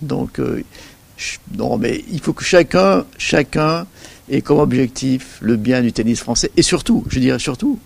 Donc, 0.00 0.38
euh, 0.38 0.62
non, 1.56 1.76
mais 1.78 2.04
il 2.10 2.20
faut 2.20 2.32
que 2.32 2.44
chacun, 2.44 3.04
chacun 3.18 3.86
ait 4.30 4.40
comme 4.42 4.58
objectif 4.58 5.38
le 5.40 5.56
bien 5.56 5.82
du 5.82 5.92
tennis 5.92 6.20
français 6.20 6.50
et 6.56 6.62
surtout, 6.62 7.04
je 7.08 7.20
dirais 7.20 7.38
surtout, 7.38 7.78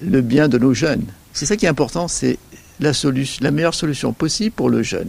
le 0.00 0.20
bien 0.20 0.48
de 0.48 0.58
nos 0.58 0.74
jeunes. 0.74 1.04
C'est 1.32 1.46
ça 1.46 1.56
qui 1.56 1.66
est 1.66 1.68
important, 1.68 2.06
c'est 2.08 2.38
la 2.80 3.50
meilleure 3.50 3.74
solution 3.74 4.12
possible 4.12 4.54
pour 4.54 4.68
le 4.70 4.82
jeune, 4.82 5.08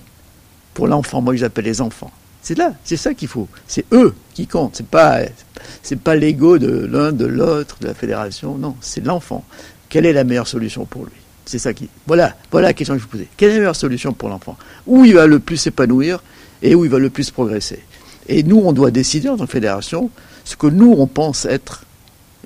pour 0.73 0.87
l'enfant. 0.87 1.21
Moi, 1.21 1.33
que 1.33 1.39
j'appelle 1.39 1.65
les 1.65 1.81
enfants. 1.81 2.11
C'est 2.41 2.57
là, 2.57 2.73
c'est 2.83 2.97
ça 2.97 3.13
qu'il 3.13 3.27
faut. 3.27 3.47
C'est 3.67 3.85
eux 3.91 4.15
qui 4.33 4.47
comptent. 4.47 4.77
C'est 4.77 4.87
pas, 4.87 5.19
c'est 5.83 5.99
pas 5.99 6.15
l'ego 6.15 6.57
de 6.57 6.85
l'un, 6.85 7.11
de 7.11 7.25
l'autre, 7.25 7.77
de 7.81 7.87
la 7.87 7.93
fédération. 7.93 8.57
Non, 8.57 8.75
c'est 8.79 9.03
l'enfant. 9.05 9.43
Quelle 9.89 10.05
est 10.05 10.13
la 10.13 10.23
meilleure 10.23 10.47
solution 10.47 10.85
pour 10.85 11.03
lui? 11.03 11.11
C'est 11.45 11.59
ça 11.59 11.73
qui. 11.73 11.89
Voilà, 12.07 12.35
voilà 12.51 12.67
la 12.67 12.73
question 12.73 12.93
que 12.93 12.99
je 12.99 13.05
vous 13.05 13.11
posais. 13.11 13.27
Quelle 13.35 13.49
est 13.49 13.55
la 13.55 13.59
meilleure 13.59 13.75
solution 13.75 14.13
pour 14.13 14.29
l'enfant? 14.29 14.57
Où 14.87 15.03
il 15.03 15.15
va 15.15 15.27
le 15.27 15.39
plus 15.39 15.57
s'épanouir 15.57 16.23
et 16.61 16.75
où 16.75 16.85
il 16.85 16.91
va 16.91 16.99
le 16.99 17.09
plus 17.09 17.29
progresser? 17.31 17.83
Et 18.27 18.43
nous, 18.43 18.57
on 18.57 18.71
doit 18.71 18.91
décider 18.91 19.27
en 19.27 19.37
tant 19.37 19.45
que 19.45 19.51
fédération 19.51 20.11
ce 20.45 20.55
que 20.55 20.67
nous, 20.67 20.95
on 20.97 21.07
pense 21.07 21.45
être 21.45 21.83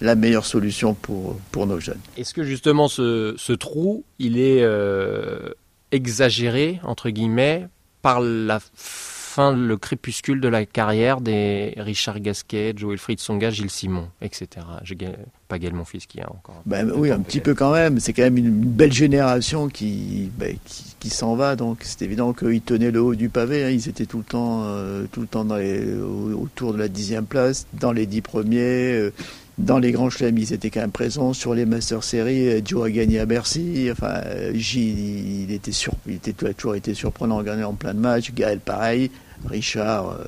la 0.01 0.15
meilleure 0.15 0.45
solution 0.45 0.95
pour, 0.95 1.38
pour 1.51 1.67
nos 1.67 1.79
jeunes. 1.79 1.99
Est-ce 2.17 2.33
que 2.33 2.43
justement 2.43 2.88
ce, 2.88 3.36
ce 3.38 3.53
trou, 3.53 4.03
il 4.19 4.39
est 4.39 4.63
euh, 4.63 5.49
exagéré, 5.91 6.79
entre 6.83 7.09
guillemets, 7.09 7.67
par 8.03 8.21
la 8.21 8.59
fin, 8.75 9.55
le 9.55 9.77
crépuscule 9.77 10.39
de 10.41 10.47
la 10.47 10.63
carrière 10.67 11.19
des 11.21 11.73
Richard 11.77 12.19
Gasquet, 12.19 12.73
Joe 12.75 12.91
Wilfried 12.91 13.19
Songa, 13.19 13.49
Gilles 13.49 13.71
Simon, 13.71 14.07
etc. 14.21 14.47
Ga- 14.91 15.07
pas 15.47 15.57
Gaël 15.57 15.73
Monfils 15.73 16.05
qui 16.07 16.21
a 16.21 16.29
encore. 16.29 16.61
Ben, 16.67 16.91
oui, 16.95 17.09
un 17.09 17.19
petit 17.19 17.39
peu 17.39 17.55
quand 17.55 17.71
même. 17.71 17.99
C'est 17.99 18.13
quand 18.13 18.21
même 18.21 18.37
une, 18.37 18.51
belle 18.51 18.93
génération 18.93 19.69
qui, 19.69 20.29
ben, 20.37 20.55
qui, 20.65 20.95
qui 20.99 21.09
s'en 21.09 21.35
va. 21.35 21.55
Donc 21.55 21.79
c'est 21.81 22.03
évident 22.03 22.33
qu'ils 22.33 22.61
tenaient 22.61 22.91
le 22.91 23.01
haut 23.01 23.15
du 23.15 23.29
pavé. 23.29 23.63
hein. 23.63 23.69
Ils 23.69 23.89
étaient 23.89 24.05
tout 24.05 24.19
le 24.19 24.23
temps, 24.23 24.63
euh, 24.65 25.05
tout 25.11 25.21
le 25.21 25.27
temps 25.27 25.45
dans 25.45 25.57
les, 25.57 25.91
autour 25.95 26.73
de 26.73 26.77
la 26.77 26.87
dixième 26.87 27.25
place, 27.25 27.65
dans 27.73 27.91
les 27.91 28.05
dix 28.05 28.21
premiers. 28.21 28.59
euh, 28.93 29.13
dans 29.57 29.77
les 29.77 29.91
grands 29.91 30.09
chelems, 30.09 30.37
ils 30.37 30.51
étaient 30.53 30.69
quand 30.71 30.81
même 30.81 30.91
présents. 30.91 31.33
Sur 31.33 31.53
les 31.53 31.65
Master 31.65 32.03
Series, 32.03 32.47
euh, 32.47 32.61
Joe 32.65 32.85
a 32.87 32.89
gagné 32.91 33.19
à 33.19 33.25
Bercy. 33.25 33.87
Enfin, 33.91 34.21
euh, 34.25 34.51
Gilles, 34.55 35.43
il 35.49 35.51
était, 35.51 35.71
sur, 35.71 35.93
il 36.07 36.15
était 36.15 36.33
toujours 36.33 36.75
été 36.75 36.93
surprenant 36.93 37.37
à 37.39 37.43
gagner 37.43 37.63
en 37.63 37.73
plein 37.73 37.93
de 37.93 37.99
matchs. 37.99 38.31
Gaël, 38.33 38.59
pareil. 38.59 39.11
Richard 39.47 40.11
euh, 40.11 40.23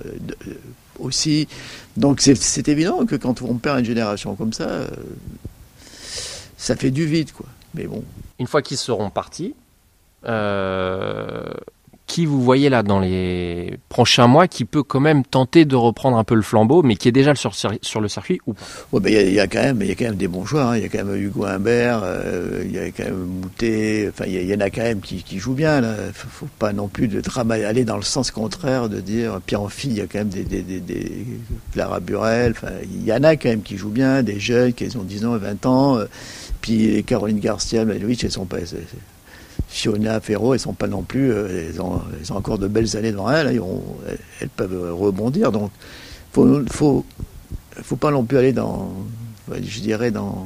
aussi. 1.00 1.48
Donc 1.98 2.22
c'est- 2.22 2.68
évident 2.68 3.06
que 3.06 3.16
quand 3.16 3.42
on 3.42 3.56
perd 3.56 3.80
une 3.80 3.86
génération 3.86 4.36
comme 4.36 4.54
ça, 4.54 4.68
ça 6.58 6.76
fait 6.76 6.92
du 6.92 7.06
vide, 7.06 7.32
quoi. 7.32 7.46
Mais 7.74 7.86
bon, 7.86 8.04
Une 8.40 8.48
fois 8.48 8.62
qu'ils 8.62 8.78
seront 8.78 9.10
partis, 9.10 9.54
qui 12.08 12.26
vous 12.26 12.42
voyez 12.42 12.70
là 12.70 12.84
dans 12.84 13.00
les 13.00 13.78
prochains 13.90 14.28
mois 14.28 14.48
qui 14.48 14.66
peut 14.66 14.84
quand 14.84 15.00
même 15.00 15.24
tenter 15.24 15.66
de 15.66 15.76
reprendre 15.76 16.18
un 16.18 16.24
peu 16.24 16.36
le 16.36 16.42
flambeau, 16.42 16.84
mais 16.84 16.96
qui 16.96 17.08
est 17.08 17.12
déjà 17.12 17.34
sur, 17.36 17.52
le 18.02 18.08
circuit 18.08 18.40
ou 18.46 18.54
pas? 18.54 19.00
Ben, 19.00 19.12
il 19.12 19.30
y, 19.30 19.34
y 19.34 19.40
a 19.40 19.48
quand 19.48 19.62
même, 19.62 19.82
y 19.82 19.92
a 19.92 19.96
quand 19.96 20.06
même 20.06 20.16
des 20.16 20.28
bons 20.28 20.46
joueurs. 20.46 20.70
hein. 20.70 20.78
Il 20.78 20.84
y 20.84 20.86
a 20.86 20.90
quand 20.90 21.04
même 21.04 21.16
Hugo 21.16 21.46
Humbert, 21.46 22.02
euh, 22.04 22.64
il 22.66 22.72
y 22.72 22.80
a 22.80 22.88
quand 22.92 23.04
même 23.04 23.26
Moutet. 23.42 24.10
Enfin, 24.10 24.26
il 24.28 24.44
y, 24.50 24.54
en 24.56 24.60
a 24.60 24.70
quand 24.70 24.84
même 24.84 25.02
qui, 25.02 25.40
jouent 25.40 25.54
bien. 25.54 25.82
Là. 25.82 25.96
Faut, 26.14 26.28
faut 26.30 26.48
pas 26.60 26.74
non 26.74 26.88
plus 26.88 27.08
de 27.08 27.22
aller 27.66 27.86
dans 27.86 27.98
le 27.98 28.04
sens 28.04 28.32
contraire 28.32 28.90
de 28.90 29.00
dire. 29.00 29.40
Puis 29.46 29.56
en 29.56 29.68
fille, 29.68 29.92
il 29.92 29.98
y 29.98 30.02
a 30.02 30.08
quand 30.08 30.20
même 30.20 30.30
des, 30.30 31.26
Clara 31.74 32.00
Burel. 32.00 32.54
Il 32.84 33.04
y 33.04 33.14
en 33.14 33.24
a 33.24 33.36
quand 33.36 33.50
même 33.50 33.62
qui 33.62 33.78
jouent 33.78 33.90
bien, 33.90 34.24
des 34.24 34.40
jeunes 34.40 34.74
qui 34.74 34.86
ont 34.96 35.04
10 35.04 35.26
ans, 35.26 35.38
20 35.38 35.66
ans. 35.66 35.98
euh, 35.98 36.06
Puis 36.62 37.04
Caroline 37.04 37.40
Garcia, 37.40 37.84
Malovic, 37.86 38.24
elles 38.24 38.32
sont 38.32 38.46
pas. 38.46 38.58
Fiona 39.76 40.22
Ferro, 40.22 40.54
elles 40.54 40.62
sont 40.62 40.74
pas 40.74 40.88
non 40.88 41.04
plus, 41.04 41.34
euh, 41.34 41.70
elles 41.70 41.82
ont, 41.82 42.02
encore 42.30 42.58
de 42.58 42.70
belles 42.70 42.96
années 42.96 43.12
devant 43.12 43.30
elles, 43.30 43.62
elles, 44.40 44.50
peuvent 44.50 44.96
rebondir. 44.96 45.52
Donc, 45.52 45.70
faut, 46.32 46.62
faut, 46.72 47.06
faut 47.84 47.96
pas 47.98 48.10
non 48.10 48.24
plus 48.24 48.38
aller 48.38 48.54
dans, 48.54 48.94
je 49.52 49.80
dirais 49.82 50.12
dans, 50.12 50.46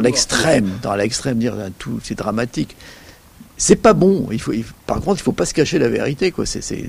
l'extrême, 0.00 0.78
dans 0.80 0.94
l'extrême, 0.94 1.38
dire 1.38 1.54
hein, 1.54 1.70
tout, 1.76 1.98
c'est 2.04 2.14
dramatique. 2.14 2.76
C'est 3.56 3.74
pas 3.76 3.94
bon. 3.94 4.28
Par 4.86 5.00
contre, 5.00 5.20
il 5.20 5.24
faut 5.24 5.32
pas 5.32 5.44
se 5.44 5.52
cacher 5.52 5.80
la 5.80 5.88
vérité. 5.88 6.32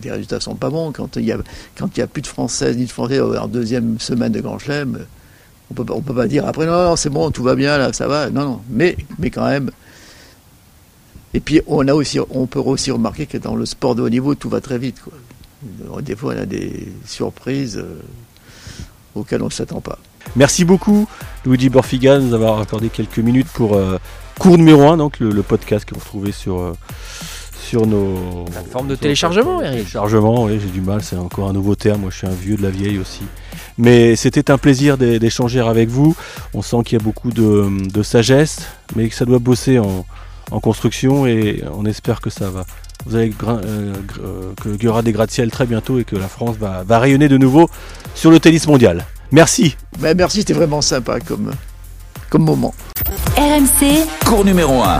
Les 0.03 0.11
résultats 0.11 0.39
sont 0.39 0.55
pas 0.55 0.69
bons. 0.69 0.91
Quand 0.91 1.17
il 1.17 1.25
y 1.25 1.31
a, 1.31 2.07
plus 2.07 2.21
de 2.21 2.27
Françaises 2.27 2.77
ni 2.77 2.85
de 2.85 2.91
Français 2.91 3.19
en 3.19 3.47
deuxième 3.47 3.99
semaine 3.99 4.31
de 4.31 4.41
Grand 4.41 4.59
Chelem, 4.59 5.05
on 5.71 5.73
peut, 5.73 5.91
on 5.91 6.01
peut 6.01 6.13
pas 6.13 6.27
dire 6.27 6.45
après 6.47 6.67
non, 6.67 6.89
non, 6.89 6.95
c'est 6.95 7.09
bon, 7.09 7.31
tout 7.31 7.43
va 7.43 7.55
bien 7.55 7.79
là, 7.79 7.91
ça 7.93 8.07
va. 8.07 8.29
Non, 8.29 8.45
non. 8.45 8.61
Mais 8.69 8.95
quand 9.31 9.47
même. 9.47 9.71
Et 11.33 11.39
puis 11.39 11.61
on 11.67 11.87
a 11.87 11.93
aussi, 11.93 12.19
on 12.29 12.45
peut 12.47 12.59
aussi 12.59 12.91
remarquer 12.91 13.25
que 13.25 13.37
dans 13.37 13.55
le 13.55 13.65
sport 13.65 13.95
de 13.95 14.01
haut 14.01 14.09
niveau, 14.09 14.35
tout 14.35 14.49
va 14.49 14.61
très 14.61 14.77
vite. 14.77 14.97
Quoi. 15.03 16.01
Des 16.01 16.15
fois, 16.15 16.33
on 16.37 16.41
a 16.41 16.45
des 16.45 16.87
surprises 17.05 17.77
euh, 17.77 18.01
auxquelles 19.15 19.41
on 19.41 19.45
ne 19.45 19.51
s'attend 19.51 19.81
pas. 19.81 19.97
Merci 20.35 20.65
beaucoup, 20.65 21.07
Luigi 21.45 21.69
Borfiga, 21.69 22.17
de 22.19 22.23
nous 22.23 22.33
avoir 22.33 22.59
accordé 22.59 22.89
quelques 22.89 23.19
minutes 23.19 23.47
pour 23.53 23.75
euh, 23.75 23.97
cours 24.39 24.57
numéro 24.57 24.83
1, 24.83 24.97
donc 24.97 25.19
le, 25.19 25.29
le 25.31 25.43
podcast 25.43 25.85
que 25.85 25.93
vous 25.93 25.99
retrouvez 25.99 26.31
sur, 26.31 26.59
euh, 26.59 26.73
sur 27.61 27.85
nos. 27.87 28.45
Plateforme 28.51 28.87
de 28.87 28.95
téléchargement, 28.95 29.61
Eric. 29.61 29.79
Téléchargement, 29.79 30.43
oui, 30.45 30.59
j'ai 30.61 30.69
du 30.69 30.81
mal, 30.81 31.01
c'est 31.03 31.17
encore 31.17 31.47
un 31.49 31.53
nouveau 31.53 31.75
terme. 31.75 32.01
Moi, 32.01 32.09
je 32.11 32.17
suis 32.17 32.27
un 32.27 32.31
vieux 32.31 32.55
de 32.55 32.61
la 32.63 32.69
vieille 32.69 32.99
aussi. 32.99 33.21
Mais 33.77 34.15
c'était 34.15 34.51
un 34.51 34.57
plaisir 34.57 34.97
d'é- 34.97 35.17
d'échanger 35.19 35.59
avec 35.59 35.89
vous. 35.89 36.15
On 36.53 36.61
sent 36.61 36.77
qu'il 36.85 36.97
y 36.97 37.01
a 37.01 37.03
beaucoup 37.03 37.31
de, 37.31 37.67
de 37.91 38.03
sagesse, 38.03 38.59
mais 38.95 39.09
que 39.09 39.15
ça 39.15 39.25
doit 39.25 39.39
bosser 39.39 39.79
en, 39.79 40.05
en 40.51 40.59
construction 40.59 41.25
et 41.25 41.63
on 41.73 41.85
espère 41.85 42.21
que 42.21 42.29
ça 42.29 42.49
va. 42.49 42.65
Vous 43.05 43.15
allez 43.15 43.33
euh, 43.47 43.93
euh, 44.23 44.53
que- 44.63 44.69
qu'il 44.75 44.83
y 44.83 44.87
aura 44.87 45.01
des 45.01 45.11
gratte-ciel 45.11 45.49
très 45.49 45.65
bientôt 45.65 45.97
et 45.99 46.03
que 46.03 46.15
la 46.15 46.27
France 46.27 46.57
va, 46.59 46.83
va 46.83 46.99
rayonner 46.99 47.27
de 47.29 47.37
nouveau 47.37 47.69
sur 48.13 48.29
le 48.31 48.39
tennis 48.39 48.67
mondial. 48.67 49.05
Merci. 49.31 49.75
Ben, 49.99 50.15
merci, 50.15 50.39
c'était 50.39 50.53
vraiment 50.53 50.81
sympa 50.81 51.19
comme, 51.19 51.51
comme 52.29 52.43
moment. 52.43 52.73
RMC, 53.37 54.05
Cours 54.25 54.45
numéro 54.45 54.81
1. 54.83 54.99